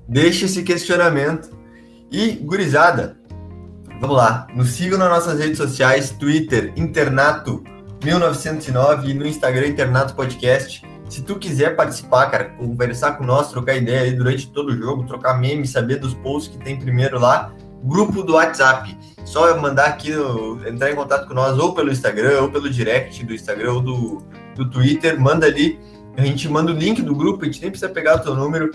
deixa 0.08 0.44
esse 0.44 0.62
questionamento. 0.62 1.50
E, 2.10 2.32
gurizada, 2.32 3.19
vamos 4.00 4.16
lá. 4.16 4.46
Nos 4.54 4.70
sigam 4.70 4.98
nas 4.98 5.10
nossas 5.10 5.38
redes 5.38 5.58
sociais, 5.58 6.10
Twitter, 6.10 6.72
Internato 6.74 7.62
1909 8.02 9.10
e 9.10 9.14
no 9.14 9.26
Instagram 9.26 9.68
Internato 9.68 10.14
Podcast. 10.14 10.82
Se 11.08 11.22
tu 11.22 11.36
quiser 11.36 11.76
participar, 11.76 12.30
cara, 12.30 12.44
conversar 12.44 13.12
com 13.12 13.24
nós, 13.24 13.50
trocar 13.50 13.76
ideia 13.76 14.02
aí 14.02 14.12
durante 14.12 14.50
todo 14.50 14.68
o 14.68 14.76
jogo, 14.76 15.04
trocar 15.04 15.38
meme, 15.38 15.66
saber 15.66 15.96
dos 15.96 16.14
posts 16.14 16.56
que 16.56 16.64
tem 16.64 16.78
primeiro 16.78 17.18
lá, 17.18 17.52
grupo 17.82 18.22
do 18.22 18.34
WhatsApp. 18.34 18.96
Só 19.24 19.54
mandar 19.60 19.86
aqui, 19.86 20.12
entrar 20.66 20.90
em 20.90 20.94
contato 20.94 21.28
com 21.28 21.34
nós 21.34 21.58
ou 21.58 21.74
pelo 21.74 21.90
Instagram, 21.90 22.42
ou 22.42 22.50
pelo 22.50 22.70
direct 22.70 23.24
do 23.24 23.34
Instagram 23.34 23.74
ou 23.74 23.80
do, 23.80 24.22
do 24.56 24.70
Twitter, 24.70 25.20
manda 25.20 25.46
ali. 25.46 25.78
A 26.16 26.22
gente 26.22 26.48
manda 26.48 26.72
o 26.72 26.74
link 26.74 27.02
do 27.02 27.14
grupo, 27.14 27.42
a 27.42 27.46
gente 27.46 27.60
nem 27.60 27.70
precisa 27.70 27.90
pegar 27.90 28.16
o 28.16 28.18
teu 28.20 28.34
número, 28.34 28.70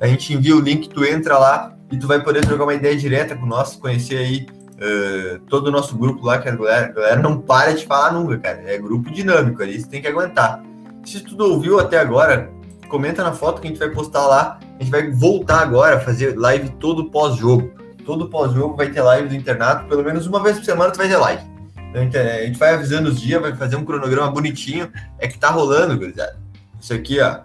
a 0.00 0.06
gente 0.06 0.32
envia 0.32 0.56
o 0.56 0.60
link, 0.60 0.88
tu 0.88 1.04
entra 1.04 1.38
lá 1.38 1.76
e 1.90 1.98
tu 1.98 2.06
vai 2.06 2.22
poder 2.22 2.44
trocar 2.46 2.64
uma 2.64 2.74
ideia 2.74 2.96
direta 2.96 3.36
com 3.36 3.46
nós, 3.46 3.76
conhecer 3.76 4.16
aí 4.16 4.46
uh, 4.80 5.38
todo 5.48 5.68
o 5.68 5.70
nosso 5.70 5.96
grupo 5.96 6.24
lá, 6.24 6.38
que 6.38 6.48
a 6.48 6.56
galera, 6.56 6.86
a 6.86 6.92
galera 6.92 7.20
não 7.20 7.40
para 7.40 7.74
de 7.74 7.86
falar 7.86 8.12
nunca, 8.12 8.38
cara. 8.38 8.62
É 8.66 8.78
grupo 8.78 9.10
dinâmico, 9.10 9.62
ali 9.62 9.80
você 9.80 9.88
tem 9.88 10.00
que 10.00 10.08
aguentar. 10.08 10.62
Se 11.04 11.20
tu 11.20 11.40
ouviu 11.42 11.78
até 11.78 11.98
agora, 11.98 12.50
comenta 12.88 13.22
na 13.22 13.32
foto 13.32 13.60
que 13.60 13.68
a 13.68 13.70
gente 13.70 13.78
vai 13.78 13.90
postar 13.90 14.26
lá. 14.26 14.58
A 14.78 14.82
gente 14.82 14.90
vai 14.90 15.10
voltar 15.10 15.60
agora 15.60 15.96
a 15.96 16.00
fazer 16.00 16.38
live 16.38 16.70
todo 16.70 17.10
pós-jogo. 17.10 17.70
Todo 18.04 18.28
pós-jogo 18.28 18.76
vai 18.76 18.90
ter 18.90 19.02
live 19.02 19.28
do 19.28 19.34
internato, 19.34 19.86
pelo 19.86 20.02
menos 20.02 20.26
uma 20.26 20.42
vez 20.42 20.58
por 20.58 20.64
semana 20.64 20.90
tu 20.90 20.96
vai 20.96 21.08
ter 21.08 21.16
live. 21.16 21.42
Então, 21.90 22.02
a 22.02 22.44
gente 22.44 22.58
vai 22.58 22.74
avisando 22.74 23.08
os 23.08 23.20
dias, 23.20 23.40
vai 23.40 23.54
fazer 23.54 23.76
um 23.76 23.84
cronograma 23.84 24.30
bonitinho. 24.30 24.90
É 25.18 25.26
que 25.26 25.38
tá 25.38 25.50
rolando, 25.50 25.96
gurizada. 25.96 26.38
Isso 26.80 26.94
aqui, 26.94 27.20
ó. 27.20 27.40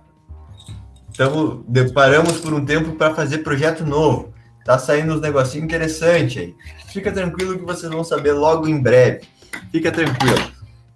Estamos, 1.09 1.63
paramos 1.93 2.39
por 2.39 2.53
um 2.53 2.63
tempo 2.63 2.93
para 2.93 3.13
fazer 3.15 3.39
projeto 3.39 3.85
novo. 3.85 4.33
Tá 4.65 4.79
saindo 4.79 5.13
uns 5.13 5.21
negocinhos 5.21 5.63
interessantes 5.63 6.41
aí. 6.41 6.55
Fica 6.87 7.11
tranquilo 7.11 7.57
que 7.57 7.63
vocês 7.63 7.91
vão 7.91 8.03
saber 8.03 8.33
logo 8.33 8.67
em 8.67 8.81
breve. 8.81 9.21
Fica 9.71 9.91
tranquilo, 9.91 10.51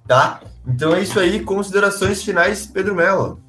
tá? 0.07 0.41
Então 0.67 0.95
é 0.95 1.03
isso 1.03 1.19
aí. 1.19 1.39
Considerações 1.41 2.23
finais, 2.23 2.65
Pedro 2.65 2.95
Mello. 2.95 3.39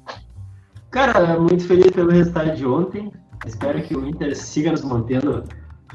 Cara, 0.91 1.39
muito 1.39 1.65
feliz 1.65 1.89
pelo 1.89 2.11
resultado 2.11 2.55
de 2.55 2.63
ontem. 2.63 3.11
Espero 3.47 3.81
que 3.81 3.97
o 3.97 4.07
Inter 4.07 4.37
siga 4.37 4.71
nos 4.71 4.83
mantendo 4.83 5.43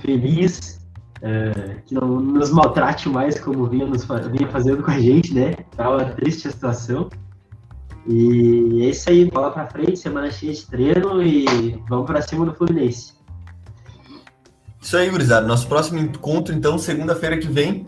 feliz, 0.00 0.84
é, 1.22 1.76
que 1.86 1.94
não 1.94 2.20
nos 2.20 2.50
maltrate 2.50 3.08
mais 3.08 3.38
como 3.38 3.68
vinha, 3.68 3.86
nos, 3.86 4.04
vinha 4.04 4.48
fazendo 4.50 4.82
com 4.82 4.90
a 4.90 4.98
gente, 4.98 5.32
né? 5.32 5.54
Tava 5.76 6.04
triste 6.04 6.48
a 6.48 6.50
situação. 6.50 7.08
E 8.08 8.82
é 8.82 8.90
isso 8.90 9.08
aí, 9.08 9.30
bola 9.30 9.52
pra 9.52 9.68
frente, 9.68 9.96
semana 9.96 10.32
cheia 10.32 10.52
de 10.52 10.66
treino 10.66 11.22
e 11.22 11.80
vamos 11.88 12.06
pra 12.06 12.22
cima 12.22 12.44
do 12.44 12.54
Fluminense. 12.54 13.15
Isso 14.86 14.96
aí, 14.96 15.10
gurizada. 15.10 15.44
Nosso 15.44 15.66
próximo 15.66 15.98
encontro, 15.98 16.54
então, 16.54 16.78
segunda-feira 16.78 17.36
que 17.36 17.48
vem. 17.48 17.84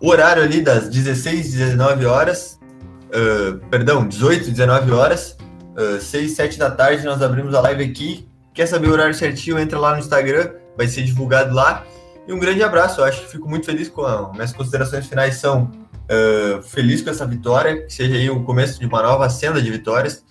Horário 0.00 0.44
ali 0.44 0.60
das 0.60 0.88
16, 0.88 1.52
19 1.52 2.06
horas. 2.06 2.60
Uh, 3.06 3.58
perdão, 3.68 4.06
18, 4.06 4.52
19 4.52 4.92
horas. 4.92 5.36
Uh, 5.76 6.00
6, 6.00 6.30
7 6.30 6.56
da 6.56 6.70
tarde 6.70 7.04
nós 7.04 7.20
abrimos 7.20 7.52
a 7.52 7.60
live 7.62 7.82
aqui. 7.82 8.28
Quer 8.54 8.66
saber 8.66 8.86
o 8.86 8.92
horário 8.92 9.12
certinho? 9.12 9.58
Entra 9.58 9.76
lá 9.76 9.94
no 9.94 9.98
Instagram, 9.98 10.52
vai 10.76 10.86
ser 10.86 11.02
divulgado 11.02 11.52
lá. 11.52 11.84
E 12.28 12.32
um 12.32 12.38
grande 12.38 12.62
abraço. 12.62 13.00
Eu 13.00 13.06
acho 13.06 13.22
que 13.22 13.32
fico 13.32 13.50
muito 13.50 13.66
feliz 13.66 13.88
com 13.88 14.02
a... 14.02 14.32
minhas 14.32 14.52
considerações 14.52 15.04
finais 15.04 15.34
são 15.34 15.64
uh, 15.64 16.62
feliz 16.62 17.02
com 17.02 17.10
essa 17.10 17.26
vitória, 17.26 17.82
que 17.86 17.92
seja 17.92 18.14
aí 18.14 18.30
o 18.30 18.44
começo 18.44 18.78
de 18.78 18.86
uma 18.86 19.02
nova 19.02 19.28
senda 19.28 19.60
de 19.60 19.68
vitórias 19.68 20.24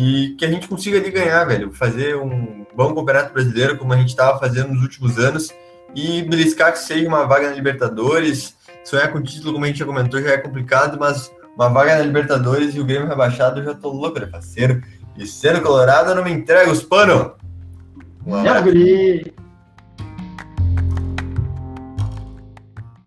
e 0.00 0.36
que 0.38 0.44
a 0.44 0.48
gente 0.48 0.68
consiga 0.68 0.96
ali 0.96 1.10
ganhar, 1.10 1.44
velho, 1.44 1.72
fazer 1.72 2.16
um 2.16 2.64
bom 2.72 2.94
campeonato 2.94 3.32
brasileiro 3.32 3.76
como 3.76 3.92
a 3.92 3.96
gente 3.96 4.10
estava 4.10 4.38
fazendo 4.38 4.72
nos 4.72 4.80
últimos 4.80 5.18
anos 5.18 5.52
e 5.92 6.22
beliscar 6.22 6.70
que 6.70 6.78
seja 6.78 7.08
uma 7.08 7.26
vaga 7.26 7.50
na 7.50 7.56
Libertadores. 7.56 8.54
Sonhar 8.84 9.10
com 9.12 9.20
título, 9.20 9.54
como 9.54 9.64
a 9.64 9.66
gente 9.66 9.80
já 9.80 9.84
comentou, 9.84 10.22
já 10.22 10.30
é 10.30 10.38
complicado, 10.38 10.96
mas 11.00 11.32
uma 11.56 11.68
vaga 11.68 11.98
na 11.98 12.04
Libertadores 12.04 12.76
e 12.76 12.80
o 12.80 12.84
Grêmio 12.84 13.08
rebaixado, 13.08 13.58
eu 13.58 13.64
já 13.64 13.74
tô 13.74 13.88
louco, 13.88 14.20
né, 14.20 14.26
parceiro? 14.26 14.80
E 15.16 15.26
sendo 15.26 15.60
colorado, 15.62 16.10
eu 16.10 16.14
não 16.14 16.22
me 16.22 16.30
entrego 16.30 16.70
os 16.70 16.84
panos. 16.84 17.32
Um 18.24 18.36